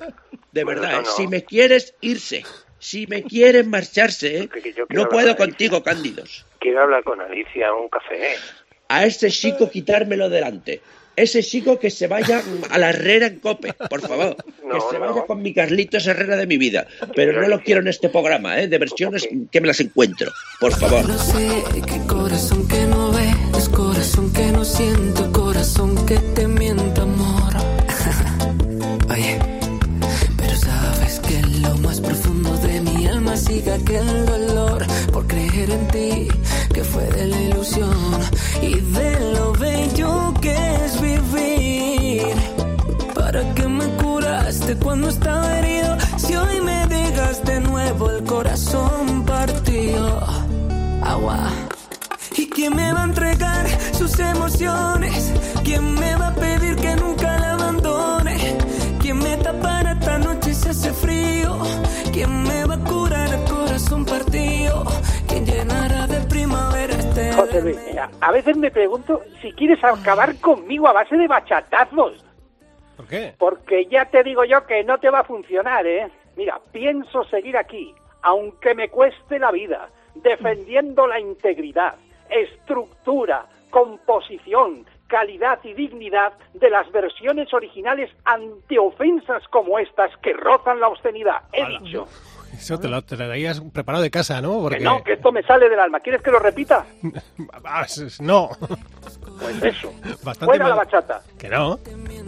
De 0.52 0.64
Bueno, 0.64 0.82
verdad, 0.82 0.96
no, 0.96 1.00
¿eh? 1.00 1.02
no. 1.04 1.10
si 1.16 1.26
me 1.26 1.44
quieres 1.44 1.94
irse, 2.00 2.44
si 2.78 3.06
me 3.06 3.22
quieren 3.22 3.70
marcharse, 3.70 4.38
¿eh? 4.38 4.48
No 4.90 5.08
puedo 5.08 5.36
con 5.36 5.48
contigo, 5.48 5.82
Cándidos. 5.82 6.46
Quiero 6.60 6.82
hablar 6.82 7.02
con 7.04 7.20
Alicia, 7.20 7.72
un 7.74 7.88
café. 7.88 8.36
A 8.88 9.04
ese 9.06 9.30
chico 9.30 9.70
quitármelo 9.70 10.28
delante. 10.28 10.80
Ese 11.14 11.42
chico 11.42 11.78
que 11.78 11.90
se 11.90 12.06
vaya 12.06 12.42
a 12.70 12.78
la 12.78 12.88
Herrera 12.88 13.26
en 13.26 13.38
Cope, 13.40 13.74
por 13.74 14.00
favor. 14.00 14.36
que 14.44 14.80
se 14.90 14.98
vaya 14.98 15.22
con 15.26 15.42
mi 15.42 15.52
Carlitos 15.52 16.06
Herrera 16.06 16.36
de 16.36 16.46
mi 16.46 16.56
vida. 16.56 16.86
Pero 17.14 17.38
no 17.38 17.48
lo 17.48 17.60
quiero 17.60 17.80
en 17.82 17.88
este 17.88 18.08
programa, 18.08 18.58
¿eh? 18.60 18.68
De 18.68 18.78
versiones 18.78 19.28
que 19.50 19.60
me 19.60 19.66
las 19.66 19.80
encuentro. 19.80 20.32
Por 20.58 20.72
favor. 20.72 21.06
No 21.06 21.18
sé 21.18 21.62
qué 21.86 22.00
corazón 22.06 22.66
que 22.66 22.80
no 22.86 23.12
ve, 23.12 23.30
es 23.58 23.68
corazón 23.68 24.32
que 24.32 24.46
no 24.52 24.64
siente, 24.64 25.22
corazón 25.32 26.06
que 26.06 26.16
te 26.34 26.48
miente, 26.48 26.71
sigue 33.72 33.96
aquel 33.96 34.26
dolor 34.26 34.86
por 35.12 35.26
creer 35.26 35.70
en 35.70 35.88
ti, 35.88 36.28
que 36.72 36.84
fue 36.84 37.04
de 37.04 37.26
la 37.26 37.40
ilusión 37.40 37.96
y 38.60 38.74
de 38.74 39.32
lo 39.34 39.52
bello 39.52 40.34
que 40.40 40.54
es 40.84 41.00
vivir. 41.00 42.22
¿Para 43.14 43.54
qué 43.54 43.68
me 43.68 43.86
curaste 43.96 44.76
cuando 44.76 45.08
estaba 45.08 45.58
herido? 45.58 45.96
Si 46.16 46.34
hoy 46.34 46.60
me 46.60 46.86
dejas 46.86 47.44
de 47.44 47.60
nuevo 47.60 48.10
el 48.10 48.24
corazón 48.24 49.24
partido. 49.24 50.20
Agua. 51.02 51.50
¿Y 52.36 52.46
quién 52.48 52.76
me 52.76 52.92
va 52.92 53.02
a 53.02 53.04
entregar 53.04 53.66
sus 53.92 54.18
emociones? 54.18 55.32
¿Quién 55.64 55.94
me 55.94 56.14
va 56.16 56.28
a 56.28 56.34
pedir 56.34 56.76
que 56.76 56.96
nunca 56.96 57.38
la 57.38 57.52
abandone? 57.52 58.56
¿Quién 59.00 59.18
me 59.18 59.36
tapará 59.36 59.92
esta 59.92 60.18
noche 60.18 60.54
si 60.54 60.68
hace 60.68 60.92
frío? 60.92 61.58
¿Quién 62.12 62.42
me 62.42 62.64
va 62.64 62.74
a 62.74 62.78
curar 62.78 63.31
corazón 63.72 64.04
partido? 64.04 64.84
¿Quién 65.26 65.46
llenará 65.46 66.06
de 66.06 66.20
primavera 66.28 66.92
este 66.92 67.32
José 67.32 67.62
Luis, 67.62 67.78
mira, 67.86 68.10
a 68.20 68.30
veces 68.30 68.54
me 68.58 68.70
pregunto 68.70 69.22
si 69.40 69.50
quieres 69.52 69.82
acabar 69.82 70.38
conmigo 70.40 70.88
a 70.88 70.92
base 70.92 71.16
de 71.16 71.26
bachatazos. 71.26 72.22
¿Por 72.98 73.06
qué? 73.06 73.34
Porque 73.38 73.86
ya 73.86 74.04
te 74.04 74.22
digo 74.24 74.44
yo 74.44 74.66
que 74.66 74.84
no 74.84 74.98
te 74.98 75.08
va 75.08 75.20
a 75.20 75.24
funcionar, 75.24 75.86
¿eh? 75.86 76.10
Mira, 76.36 76.60
pienso 76.70 77.24
seguir 77.24 77.56
aquí, 77.56 77.94
aunque 78.20 78.74
me 78.74 78.90
cueste 78.90 79.38
la 79.38 79.50
vida, 79.50 79.88
defendiendo 80.16 81.06
la 81.06 81.18
integridad, 81.18 81.94
estructura, 82.28 83.46
composición, 83.70 84.84
calidad 85.06 85.60
y 85.64 85.72
dignidad 85.72 86.34
de 86.52 86.68
las 86.68 86.92
versiones 86.92 87.54
originales 87.54 88.10
ante 88.24 88.78
ofensas 88.78 89.48
como 89.48 89.78
estas 89.78 90.14
que 90.18 90.34
rozan 90.34 90.78
la 90.78 90.88
obscenidad. 90.88 91.42
He 91.54 91.66
dicho. 91.78 92.06
Eso 92.52 92.78
te 92.78 92.88
lo, 92.88 93.02
te 93.02 93.16
lo 93.16 93.26
traías 93.26 93.60
preparado 93.60 94.02
de 94.02 94.10
casa, 94.10 94.40
¿no? 94.40 94.60
Porque... 94.60 94.78
Que 94.78 94.84
no, 94.84 95.02
que 95.02 95.14
esto 95.14 95.32
me 95.32 95.42
sale 95.42 95.68
del 95.68 95.78
alma. 95.78 96.00
¿Quieres 96.00 96.22
que 96.22 96.30
lo 96.30 96.38
repita? 96.38 96.84
Ah, 97.64 97.86
no. 98.20 98.50
Pues 99.40 99.62
eso. 99.62 99.92
Bastante 100.22 100.44
Fuera 100.44 100.68
la 100.68 100.74
bachata. 100.74 101.22
Que 101.38 101.48
no, 101.48 101.78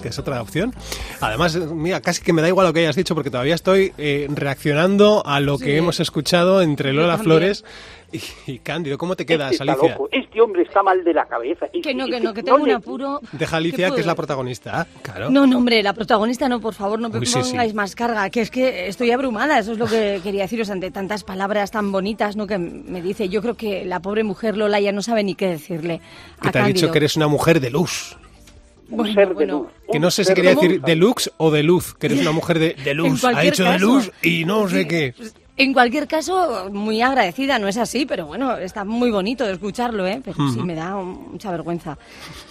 que 0.01 0.09
es 0.09 0.19
otra 0.19 0.41
opción. 0.41 0.75
Además, 1.21 1.57
mira, 1.57 2.01
casi 2.01 2.23
que 2.23 2.33
me 2.33 2.41
da 2.41 2.49
igual 2.49 2.67
lo 2.67 2.73
que 2.73 2.81
hayas 2.81 2.97
dicho 2.97 3.15
porque 3.15 3.31
todavía 3.31 3.55
estoy 3.55 3.93
eh, 3.99 4.27
reaccionando 4.31 5.23
a 5.27 5.41
lo 5.41 5.59
que 5.59 5.77
hemos 5.77 6.01
escuchado 6.01 6.63
entre 6.63 6.93
Lola. 6.93 7.19
Flores 7.19 7.65
y, 8.15 8.53
y 8.53 8.59
Cándido. 8.61 8.97
¿Cómo 8.97 9.17
te 9.17 9.27
quedas, 9.27 9.53
Este 9.53 9.63
Alicia? 9.65 9.91
loco. 9.91 10.09
Este 10.13 10.41
hombre 10.41 10.63
está 10.63 10.83
mal 10.83 11.03
de 11.05 11.13
la 11.13 11.27
cabeza. 11.27 11.67
Y- 11.73 11.83
Que 11.83 11.95
no, 11.95 12.07
que 12.07 12.21
no, 12.21 12.33
que 12.33 12.43
tengo 12.43 12.59
un 12.59 12.71
apuro. 12.71 13.21
Deja 13.33 13.57
a 13.57 13.61
¿Qué 13.61 13.67
Alicia, 13.67 13.91
que 13.91 14.01
es 14.01 14.07
la 14.07 14.15
protagonista. 14.15 14.87
Claro. 15.03 15.31
No, 15.31 15.47
no, 15.47 15.59
hombre, 15.59 15.83
la 15.83 15.93
protagonista 15.93 16.49
no, 16.49 16.61
por 16.61 16.75
favor, 16.75 16.99
no 17.01 17.09
me 17.09 17.19
Uy, 17.19 17.27
sí, 17.27 17.43
sí. 17.43 17.51
pongáis 17.51 17.75
más 17.75 17.95
carga, 17.95 18.31
que 18.31 18.41
es 18.41 18.51
que 18.51 18.89
estoy 18.89 19.11
abrumada, 19.11 19.59
eso 19.59 19.73
es 19.73 19.79
lo 19.79 19.87
que 19.87 20.21
quería 20.25 20.43
deciros 20.43 20.71
ante 20.71 20.91
tantas 20.91 21.25
palabras 21.25 21.71
tan 21.71 21.91
bonitas, 21.93 22.37
¿no? 22.37 22.47
Que 22.47 22.59
me 22.59 23.03
dice, 23.03 23.29
yo 23.29 23.43
creo 23.43 23.55
que 23.55 23.85
la 23.85 24.01
pobre 24.01 24.25
mujer 24.25 24.57
Lola 24.57 24.81
ya 24.81 24.93
no 24.93 25.03
sabe 25.03 25.25
ni 25.25 25.35
qué 25.35 25.49
decirle 25.49 26.01
Que 26.41 26.49
a 26.49 26.53
te 26.53 26.59
ha 26.59 26.67
dicho 26.67 26.91
que 26.91 26.99
eres 26.99 27.17
una 27.17 27.29
mujer 27.29 27.61
de 27.61 27.71
luz. 27.71 28.17
Bueno, 28.87 29.33
bueno, 29.33 29.71
Que 29.91 29.99
no 29.99 30.11
sé 30.11 30.25
si 30.25 30.35
quería 30.35 30.51
de 30.51 30.57
decir 30.57 30.71
luz. 30.73 30.83
de 30.85 30.95
lux 30.97 31.33
o 31.39 31.51
de 31.51 31.63
luz, 31.63 31.95
que 31.95 32.07
eres 32.07 32.21
una 32.21 32.33
mujer 32.33 32.59
de, 32.59 32.75
de 32.75 32.95
luz. 32.95 33.25
Ha 33.25 33.41
dicho 33.41 33.65
de 33.65 33.79
luz 33.79 34.11
y 34.23 34.45
no 34.45 34.69
sé 34.69 34.87
qué. 34.87 35.15
En 35.57 35.73
cualquier 35.73 36.09
caso, 36.09 36.69
muy 36.73 37.01
agradecida, 37.01 37.59
no 37.61 37.69
es 37.69 37.77
así, 37.77 38.07
pero 38.07 38.27
bueno, 38.27 38.57
está 38.57 38.85
muy 38.85 39.11
bonito 39.11 39.45
de 39.45 39.53
escucharlo, 39.53 40.07
¿eh? 40.07 40.21
Pero 40.25 40.37
sí 40.53 40.61
me 40.61 40.75
da 40.75 40.97
mucha 40.97 41.51
vergüenza. 41.53 41.97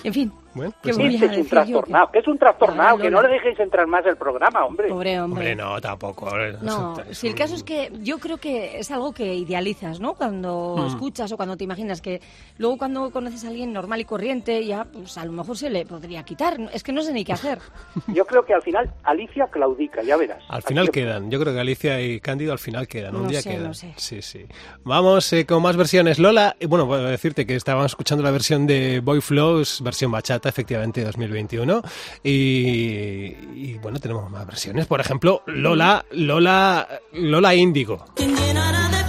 En 0.05 0.13
fin, 0.13 0.31
Bueno, 0.55 0.71
¿qué 0.71 0.77
pues 0.93 0.97
voy 0.97 1.15
Este 1.15 1.25
es 1.27 1.37
un 1.37 1.47
trastornado, 1.47 2.11
que 2.11 2.19
es 2.19 2.27
un 2.27 2.37
trastornado, 2.37 2.97
Ah, 2.97 3.01
que 3.01 3.09
no 3.09 3.21
le 3.21 3.27
dejéis 3.29 3.59
entrar 3.59 3.87
más 3.87 4.05
el 4.05 4.15
programa, 4.17 4.65
hombre. 4.65 4.87
Pobre 4.89 5.19
hombre. 5.19 5.51
Hombre, 5.51 5.55
no, 5.55 5.81
tampoco. 5.81 6.29
No, 6.61 6.95
si 7.11 7.27
el 7.27 7.35
caso 7.35 7.55
es 7.55 7.63
que 7.63 7.91
yo 8.01 8.19
creo 8.19 8.37
que 8.37 8.77
es 8.79 8.91
algo 8.91 9.13
que 9.13 9.33
idealizas, 9.33 9.99
¿no? 9.99 10.13
Cuando 10.13 10.75
Mm. 10.77 10.87
escuchas 10.87 11.31
o 11.31 11.37
cuando 11.37 11.57
te 11.57 11.63
imaginas 11.63 12.01
que 12.01 12.21
luego 12.57 12.77
cuando 12.77 13.09
conoces 13.11 13.43
a 13.45 13.47
alguien 13.49 13.73
normal 13.73 13.99
y 14.01 14.05
corriente 14.05 14.63
ya 14.65 14.85
pues 14.85 15.17
a 15.17 15.25
lo 15.25 15.31
mejor 15.31 15.57
se 15.57 15.69
le 15.69 15.85
podría 15.85 16.23
quitar. 16.23 16.57
Es 16.73 16.83
que 16.83 16.91
no 16.91 17.01
sé 17.01 17.13
ni 17.13 17.23
qué 17.25 17.33
hacer. 17.33 17.59
Yo 18.07 18.25
creo 18.25 18.45
que 18.45 18.53
al 18.53 18.61
final 18.61 18.91
Alicia 19.03 19.47
claudica, 19.47 20.01
ya 20.03 20.17
verás. 20.17 20.43
Al 20.49 20.61
final 20.61 20.85
Aquí- 20.85 20.99
quedan. 21.01 21.31
Yo 21.31 21.39
creo 21.39 21.53
que 21.53 21.59
Alicia 21.59 21.99
y 22.01 22.19
Cándido 22.19 22.51
al 22.51 22.59
final 22.59 22.87
quedan. 22.87 23.15
Un 23.15 23.23
No 23.23 23.29
día 23.29 23.41
sé, 23.41 23.49
quedan. 23.51 23.63
no 23.67 23.73
sé. 23.73 23.93
Sí, 23.97 24.21
sí. 24.21 24.45
Vamos 24.83 25.31
eh, 25.33 25.45
con 25.45 25.61
más 25.61 25.75
versiones. 25.77 26.19
Lola, 26.19 26.55
eh, 26.59 26.67
bueno, 26.67 26.85
puedo 26.87 27.03
decirte 27.05 27.45
que 27.45 27.55
estábamos 27.55 27.87
escuchando 27.91 28.23
la 28.23 28.31
versión 28.31 28.67
de 28.67 28.99
Boy 28.99 29.21
Flows, 29.21 29.81
versión 29.81 30.11
bachata, 30.11 30.42
efectivamente, 30.49 31.03
2021. 31.03 31.81
Y, 32.23 32.31
y, 32.31 33.79
bueno, 33.81 33.99
tenemos 33.99 34.29
más 34.29 34.45
versiones. 34.45 34.85
Por 34.87 34.99
ejemplo, 34.99 35.43
Lola, 35.47 36.05
Lola, 36.11 36.87
Lola 37.13 37.55
Índigo. 37.55 38.05
¿Quién 38.15 38.35
llenará 38.35 38.89
de 38.89 39.03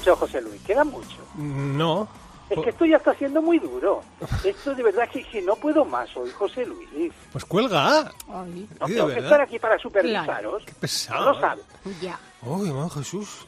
mucho, 0.00 0.16
José 0.16 0.40
Luis, 0.40 0.60
queda 0.62 0.82
mucho. 0.84 1.16
No. 1.36 2.08
Es 2.48 2.58
que 2.58 2.70
esto 2.70 2.84
ya 2.84 2.96
está 2.96 3.14
siendo 3.14 3.40
muy 3.40 3.60
duro. 3.60 4.02
Esto 4.42 4.74
de 4.74 4.82
verdad 4.82 5.08
que, 5.08 5.22
que 5.22 5.40
no 5.40 5.54
puedo 5.54 5.84
más 5.84 6.08
hoy, 6.16 6.30
José 6.30 6.66
Luis. 6.66 7.12
Pues 7.30 7.44
cuelga. 7.44 8.10
No 8.26 8.44
Sí, 8.46 8.66
de 8.92 8.94
tengo 8.94 9.06
que 9.08 9.20
estar 9.20 9.40
aquí 9.40 9.58
para 9.60 9.78
supervisaros. 9.78 10.64
pesado. 10.80 11.26
No 11.26 11.32
lo 11.32 11.40
sabes. 11.40 11.64
Ya. 12.00 12.18
Uy, 12.42 12.72
man, 12.72 12.90
Jesús. 12.90 13.46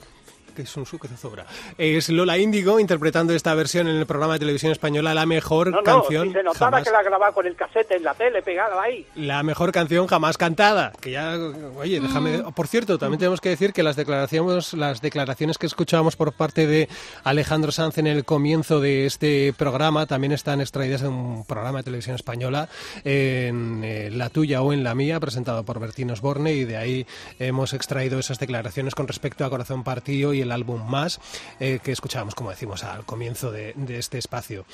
Que 0.54 0.62
es 0.62 0.76
un 0.76 0.86
su 0.86 0.98
que 0.98 1.08
te 1.08 1.16
sobra. 1.16 1.46
Es 1.78 2.08
Lola 2.08 2.38
Índigo 2.38 2.78
interpretando 2.78 3.32
esta 3.32 3.54
versión 3.54 3.88
en 3.88 3.96
el 3.96 4.06
programa 4.06 4.34
de 4.34 4.40
televisión 4.40 4.72
española, 4.72 5.14
la 5.14 5.26
mejor 5.26 5.70
No, 5.70 5.78
no, 5.78 5.82
canción 5.82 6.28
si 6.28 6.34
se 6.34 6.42
notaba 6.42 6.66
jamás 6.66 6.84
que 6.84 6.90
la 6.90 7.02
grababa 7.02 7.32
con 7.32 7.46
el 7.46 7.56
casete 7.56 7.96
en 7.96 8.04
la 8.04 8.14
tele 8.14 8.42
pegada 8.42 8.80
ahí. 8.80 9.06
la 9.14 9.42
mejor 9.42 9.72
canción 9.72 10.06
jamás 10.06 10.36
cantada. 10.36 10.92
Que 11.00 11.12
ya, 11.12 11.36
oye, 11.76 12.00
déjame. 12.00 12.42
Por 12.54 12.66
cierto, 12.66 12.98
también 12.98 13.18
tenemos 13.18 13.40
que 13.40 13.48
decir 13.48 13.72
que 13.72 13.82
las 13.82 13.96
declaraciones, 13.96 14.74
las 14.74 15.00
declaraciones 15.00 15.58
que 15.58 15.66
escuchábamos 15.66 16.16
por 16.16 16.32
parte 16.32 16.66
de 16.66 16.88
Alejandro 17.24 17.72
Sanz 17.72 17.98
en 17.98 18.06
el 18.06 18.24
comienzo 18.24 18.80
de 18.80 19.06
este 19.06 19.52
programa 19.56 20.06
también 20.06 20.32
están 20.32 20.60
extraídas 20.60 21.02
de 21.02 21.08
un 21.08 21.44
programa 21.44 21.78
de 21.78 21.84
televisión 21.84 22.16
española, 22.16 22.68
en 23.04 23.82
eh, 23.84 24.10
la 24.10 24.28
tuya 24.28 24.62
o 24.62 24.72
en 24.72 24.84
la 24.84 24.94
mía, 24.94 25.20
presentado 25.20 25.64
por 25.64 25.80
Bertín 25.80 26.10
Osborne, 26.10 26.52
y 26.52 26.64
de 26.64 26.76
ahí 26.76 27.06
hemos 27.38 27.72
extraído 27.72 28.18
esas 28.18 28.38
declaraciones 28.38 28.94
con 28.94 29.08
respecto 29.08 29.44
a 29.44 29.50
Corazón 29.50 29.84
Partido 29.84 30.34
y 30.34 30.41
el 30.42 30.52
álbum 30.52 30.88
Más, 30.88 31.20
eh, 31.60 31.78
que 31.82 31.92
escuchábamos, 31.92 32.34
como 32.34 32.50
decimos, 32.50 32.84
al 32.84 33.04
comienzo 33.04 33.50
de, 33.50 33.72
de 33.76 33.98
este 33.98 34.18
espacio. 34.18 34.64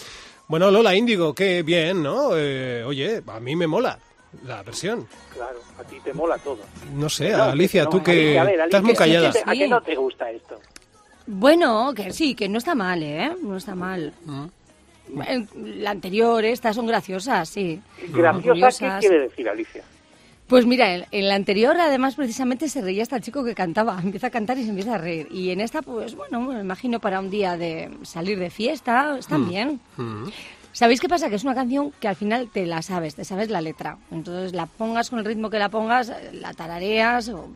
Bueno, 0.48 0.70
Lola 0.70 0.94
Índigo, 0.94 1.34
qué 1.34 1.62
bien, 1.62 2.02
¿no? 2.02 2.30
Eh, 2.36 2.82
oye, 2.84 3.22
a 3.26 3.38
mí 3.40 3.54
me 3.54 3.66
mola 3.66 3.98
la 4.44 4.62
versión. 4.62 5.06
Claro, 5.34 5.58
a 5.78 5.84
ti 5.84 5.96
te 6.02 6.12
mola 6.12 6.36
todo. 6.38 6.58
No 6.94 7.08
sé, 7.08 7.30
No, 7.30 7.44
Alicia, 7.44 7.84
no, 7.84 7.90
tú 7.90 8.02
que 8.02 8.12
Alicia, 8.38 8.40
a 8.40 8.44
ver, 8.44 8.60
estás 8.60 8.82
muy 8.82 8.94
callada. 8.94 9.28
¿a 9.28 9.32
qué 9.32 9.38
te- 9.44 9.50
¿A 9.50 9.52
qué 9.54 9.68
no 9.68 9.80
te 9.82 9.94
gusta 9.94 10.30
esto? 10.30 10.60
Bueno, 11.26 11.92
que 11.94 12.10
sí, 12.12 12.34
que 12.34 12.48
no 12.48 12.56
está 12.58 12.74
mal, 12.74 13.02
¿eh? 13.02 13.30
No 13.42 13.56
está 13.58 13.74
mal. 13.74 14.12
Eh, 15.26 15.46
La 15.56 15.90
anterior, 15.90 16.44
estas 16.44 16.76
son 16.76 16.86
graciosas, 16.86 17.48
sí. 17.50 17.80
Graciosa, 18.08 18.98
¿qué 19.00 19.06
quiere 19.06 19.18
decir, 19.20 19.48
Alicia? 19.48 19.82
Pues 20.48 20.64
mira, 20.66 20.94
en, 20.94 21.04
en 21.10 21.28
la 21.28 21.34
anterior 21.34 21.76
además 21.78 22.14
precisamente 22.14 22.68
se 22.68 22.80
reía 22.80 23.02
hasta 23.02 23.16
el 23.16 23.22
chico 23.22 23.44
que 23.44 23.54
cantaba, 23.54 23.98
empieza 24.02 24.28
a 24.28 24.30
cantar 24.30 24.58
y 24.58 24.64
se 24.64 24.70
empieza 24.70 24.94
a 24.94 24.98
reír. 24.98 25.28
Y 25.30 25.50
en 25.50 25.60
esta, 25.60 25.82
pues 25.82 26.14
bueno, 26.16 26.40
me 26.40 26.60
imagino 26.60 27.00
para 27.00 27.20
un 27.20 27.30
día 27.30 27.56
de 27.56 27.90
salir 28.02 28.38
de 28.38 28.50
fiesta, 28.50 29.16
están 29.18 29.42
Mm. 29.42 29.48
bien. 29.48 29.80
¿Sabéis 30.72 31.00
qué 31.00 31.08
pasa? 31.08 31.28
Que 31.28 31.34
es 31.36 31.44
una 31.44 31.54
canción 31.54 31.92
que 32.00 32.08
al 32.08 32.14
final 32.16 32.48
te 32.52 32.64
la 32.64 32.82
sabes, 32.82 33.14
te 33.14 33.24
sabes 33.24 33.50
la 33.50 33.60
letra. 33.60 33.98
Entonces 34.10 34.52
la 34.52 34.66
pongas 34.66 35.10
con 35.10 35.18
el 35.18 35.24
ritmo 35.24 35.50
que 35.50 35.58
la 35.58 35.68
pongas, 35.70 36.12
la 36.32 36.52
tarareas, 36.54 37.28
o 37.30 37.48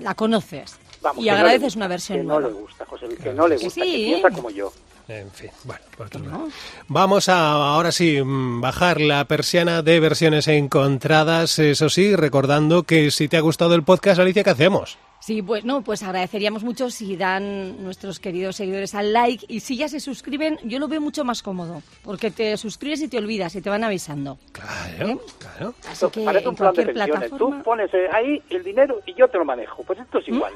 la 0.00 0.14
conoces. 0.14 0.76
Vamos, 1.00 1.24
y 1.24 1.28
no 1.28 1.34
agradeces 1.34 1.62
gusta, 1.64 1.78
una 1.78 1.88
versión 1.88 2.18
Que 2.18 2.24
no 2.24 2.34
nueva. 2.40 2.48
le 2.54 2.60
gusta, 2.60 2.84
José 2.86 3.06
Luis, 3.06 3.18
que 3.18 3.32
no 3.32 3.48
le 3.48 3.56
gusta, 3.56 3.70
sí. 3.70 3.80
que 3.80 3.96
piensa 4.20 4.30
como 4.30 4.50
yo. 4.50 4.72
En 5.08 5.30
fin, 5.30 5.50
bueno, 5.64 5.82
por 5.96 6.06
otro 6.06 6.24
lado. 6.24 6.48
Vamos 6.88 7.28
a 7.28 7.74
ahora 7.74 7.92
sí 7.92 8.22
mm, 8.22 8.60
bajar 8.60 9.00
la 9.00 9.24
persiana 9.26 9.82
de 9.82 10.00
versiones 10.00 10.48
encontradas. 10.48 11.58
Eso 11.58 11.88
sí, 11.88 12.14
recordando 12.16 12.84
que 12.84 13.10
si 13.10 13.28
te 13.28 13.36
ha 13.36 13.40
gustado 13.40 13.74
el 13.74 13.82
podcast, 13.82 14.20
Alicia, 14.20 14.44
¿qué 14.44 14.50
hacemos? 14.50 14.98
Sí, 15.22 15.40
pues 15.40 15.64
no, 15.64 15.82
pues 15.82 16.02
agradeceríamos 16.02 16.64
mucho 16.64 16.90
si 16.90 17.16
dan 17.16 17.80
nuestros 17.84 18.18
queridos 18.18 18.56
seguidores 18.56 18.92
al 18.96 19.12
like 19.12 19.46
y 19.48 19.60
si 19.60 19.76
ya 19.76 19.86
se 19.86 20.00
suscriben, 20.00 20.58
yo 20.64 20.80
lo 20.80 20.88
veo 20.88 21.00
mucho 21.00 21.24
más 21.24 21.44
cómodo, 21.44 21.80
porque 22.02 22.32
te 22.32 22.56
suscribes 22.56 23.02
y 23.02 23.08
te 23.08 23.18
olvidas 23.18 23.54
y 23.54 23.62
te 23.62 23.70
van 23.70 23.84
avisando. 23.84 24.36
Claro, 24.50 25.20
claro. 25.38 25.74
Así 25.88 26.06
que 26.10 26.24
parece 26.24 26.42
en 26.42 26.48
un 26.50 26.56
plan 26.56 26.74
de 26.74 26.82
cualquier 26.82 26.86
pensiones. 26.86 27.28
plataforma. 27.28 27.56
Tú 27.58 27.62
pones 27.62 27.94
eh, 27.94 28.08
ahí 28.12 28.42
el 28.50 28.64
dinero 28.64 29.00
y 29.06 29.14
yo 29.14 29.28
te 29.28 29.38
lo 29.38 29.44
manejo. 29.44 29.84
Pues 29.84 30.00
esto 30.00 30.18
es 30.18 30.26
igual. 30.26 30.54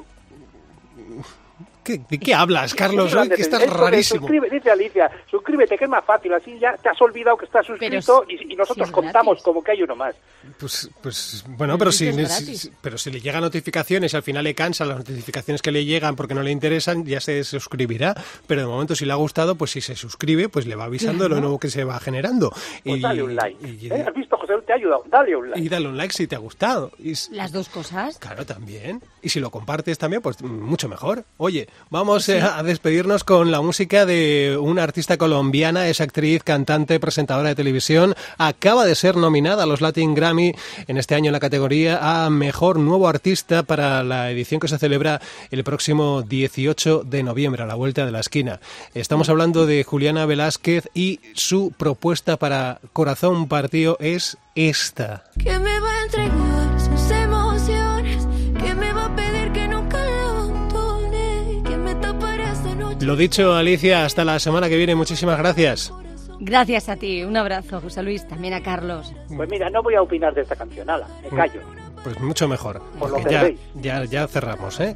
¿Qué, 1.87 2.01
¿De 2.11 2.19
qué 2.19 2.35
hablas, 2.35 2.75
Carlos? 2.75 3.13
De 3.13 3.29
que 3.37 3.43
estás 3.43 3.65
rarísimo. 3.71 4.27
suscribe- 4.27 4.51
dice 4.51 4.71
Alicia, 4.71 5.09
suscríbete 5.31 5.79
que 5.79 5.85
es 5.85 5.91
más 5.91 6.05
fácil, 6.05 6.33
así 6.35 6.59
ya 6.59 6.75
te 6.77 6.89
has 6.89 7.01
olvidado 7.01 7.37
que 7.37 7.45
estás 7.45 7.65
suscrito 7.65 8.25
y, 8.29 8.53
y 8.53 8.57
nosotros 8.57 8.91
contamos 8.91 9.41
como 9.43 9.63
que 9.63 9.71
hay 9.73 9.83
uno 9.83 9.95
más. 9.95 10.17
Pues, 10.59 10.91
pues 11.01 11.45
bueno, 11.49 11.79
pero 11.79 11.93
si, 11.93 12.13
si- 12.27 12.57
si- 12.57 12.71
pero 12.81 12.99
si 12.99 13.11
le 13.11 13.21
llegan 13.21 13.43
notificaciones 13.43 14.13
y 14.13 14.17
al 14.17 14.23
final 14.25 14.43
le 14.45 14.55
cansan 14.55 14.89
las 14.89 14.99
notificaciones 14.99 15.63
que 15.63 15.71
le 15.71 15.85
llegan 15.85 16.17
porque 16.17 16.35
no 16.35 16.43
le 16.43 16.51
interesan, 16.51 17.05
ya 17.05 17.21
se 17.21 17.45
suscribirá. 17.45 18.15
Pero 18.47 18.63
de 18.63 18.67
momento, 18.67 18.95
si 18.97 19.05
le 19.05 19.13
ha 19.13 19.17
gustado, 19.17 19.55
pues 19.55 19.71
si 19.71 19.81
se 19.81 19.95
suscribe, 19.95 20.49
pues 20.49 20.67
le 20.67 20.75
va 20.75 20.85
avisando 20.85 21.25
de 21.25 21.31
lo 21.31 21.41
nuevo 21.41 21.59
que 21.61 21.71
se 21.71 21.85
va 21.85 21.99
generando. 22.01 22.51
Pues 22.85 22.99
y, 22.99 23.01
dale 23.01 23.23
un 23.23 23.37
like. 23.37 23.67
y- 23.67 23.87
¿Eh? 23.93 24.05
¿Has 24.09 24.15
visto, 24.15 24.36
José? 24.47 24.63
Te 24.67 24.73
ha 24.73 24.77
ayudado. 24.77 25.05
Dale 25.11 25.37
un 25.37 25.51
like. 25.51 25.65
y 25.65 25.69
dale 25.69 25.89
un 25.89 25.97
like 25.97 26.15
si 26.15 26.27
te 26.27 26.37
ha 26.37 26.39
gustado. 26.39 26.91
Y 26.99 27.15
Las 27.31 27.53
dos 27.53 27.69
cosas. 27.69 28.19
Claro, 28.19 28.47
también. 28.47 29.03
Y 29.23 29.29
si 29.29 29.41
lo 29.41 29.51
compartes 29.51 29.99
también, 29.99 30.23
pues 30.23 30.41
mm, 30.43 30.47
mucho 30.47 30.89
mejor. 30.89 31.25
Oye, 31.37 31.69
vamos 31.91 32.29
eh, 32.29 32.41
a 32.41 32.63
despedirnos 32.63 33.25
con 33.25 33.51
la 33.51 33.61
música 33.61 34.07
de 34.07 34.57
una 34.61 34.83
artista 34.83 35.17
colombiana, 35.17 35.89
es 35.89 36.01
actriz, 36.01 36.43
cantante, 36.43 37.01
presentadora 37.01 37.49
de 37.51 37.55
televisión. 37.55 38.15
Acaba 38.39 38.85
de 38.85 38.95
ser 38.95 39.17
nominada 39.17 39.65
a 39.65 39.67
los 39.67 39.81
Latin 39.81 40.15
Grammy 40.15 40.55
en 40.87 40.97
este 40.97 41.15
año 41.15 41.27
en 41.29 41.33
la 41.33 41.41
categoría 41.41 42.25
a 42.25 42.31
Mejor 42.31 42.79
Nuevo 42.79 43.09
Artista 43.09 43.63
para 43.63 44.03
la 44.03 44.31
edición 44.31 44.61
que 44.61 44.69
se 44.69 44.79
celebra 44.79 45.21
el 45.51 45.65
próximo 45.65 46.23
18 46.23 47.03
de 47.05 47.23
noviembre, 47.23 47.63
a 47.63 47.67
la 47.67 47.75
vuelta 47.75 48.05
de 48.05 48.13
la 48.13 48.21
esquina. 48.21 48.61
Estamos 48.95 49.29
hablando 49.29 49.67
de 49.67 49.85
Juliana 49.85 50.27
Velázquez 50.27 50.89
y 50.95 51.21
su 51.35 51.73
propuesta 51.77 52.37
para 52.37 52.81
Corazón 52.93 53.49
Partido 53.49 53.97
es 54.01 54.36
esta. 54.55 55.25
Que 55.39 55.59
me 55.59 55.81
va 55.81 55.91
a 55.93 56.03
entregar 56.05 56.81
sus 56.81 57.11
emociones. 57.11 58.27
Que 58.63 58.75
me 58.75 58.93
va 58.93 59.07
a 59.07 59.17
pedir 59.17 59.53
que 59.53 59.69
nunca 59.69 59.99
la 60.03 60.31
abandone. 60.31 61.63
Que 61.65 61.77
me 61.77 61.95
tapará 61.97 62.53
esta 62.53 62.75
noche. 62.75 63.05
Lo 63.07 63.17
dicho, 63.17 63.55
Alicia, 63.55 64.05
hasta 64.05 64.25
la 64.25 64.39
semana 64.39 64.69
que 64.69 64.77
viene. 64.77 64.95
Muchísimas 64.95 65.39
gracias. 65.39 65.93
Gracias 66.39 66.89
a 66.91 66.97
ti, 66.97 67.25
un 67.25 67.37
abrazo, 67.37 67.81
José 67.81 68.03
Luis, 68.03 68.29
también 68.29 68.53
a 68.53 68.63
Carlos. 68.63 69.11
Pues 69.35 69.49
mira, 69.49 69.71
no 69.71 69.83
voy 69.83 69.95
a 69.95 70.03
opinar 70.03 70.35
de 70.35 70.43
esta 70.43 70.55
canción, 70.55 70.89
ala, 70.91 71.09
me 71.23 71.31
callo. 71.35 71.63
Pues 72.05 72.21
mucho 72.21 72.47
mejor. 72.47 72.83
Por 72.99 73.09
lo 73.09 73.17
porque 73.17 73.29
que 73.29 73.35
ya, 73.35 73.43
veis. 73.43 73.61
ya, 73.77 74.05
ya 74.05 74.27
cerramos, 74.29 74.79
¿eh? 74.81 74.95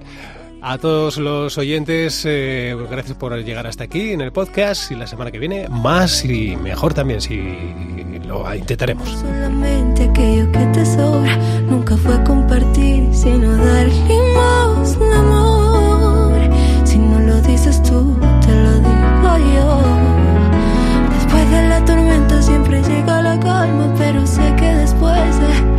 A 0.61 0.76
todos 0.76 1.16
los 1.16 1.57
oyentes, 1.57 2.24
eh, 2.26 2.76
gracias 2.91 3.16
por 3.16 3.34
llegar 3.43 3.66
hasta 3.66 3.84
aquí 3.84 4.12
en 4.12 4.20
el 4.20 4.32
podcast 4.32 4.91
y 4.91 4.97
la 4.97 5.07
semana 5.07 5.30
que 5.30 5.38
viene 5.38 5.66
más 5.70 6.22
y 6.26 6.55
mejor 6.57 6.93
también, 6.93 7.22
si 7.22 7.38
lo 8.31 8.55
intentaremos. 8.55 9.09
Solamente 9.09 10.05
aquello 10.05 10.51
que 10.53 10.64
te 10.66 10.87
sobra 10.87 11.37
nunca 11.68 11.97
fue 11.97 12.22
compartir, 12.24 13.09
sino 13.12 13.57
dar 13.57 13.87
limosna, 14.09 15.18
amor. 15.18 16.41
Si 16.85 16.99
no 16.99 17.18
lo 17.20 17.41
dices 17.43 17.83
tú, 17.83 18.16
te 18.45 18.55
lo 18.64 18.72
digo 18.89 19.31
yo. 19.55 19.68
Después 21.16 21.51
de 21.51 21.68
la 21.68 21.85
tormenta 21.85 22.43
siempre 22.43 22.83
llega 22.83 23.22
la 23.22 23.39
calma, 23.41 23.93
pero 23.99 24.24
sé 24.26 24.55
que 24.57 24.74
después 24.74 25.41
de 25.41 25.70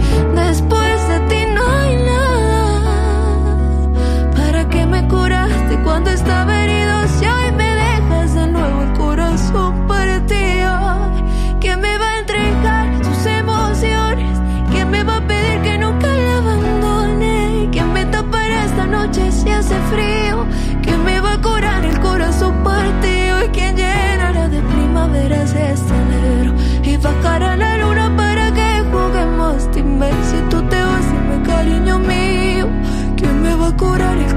curar 33.81 34.19
y 34.21 34.30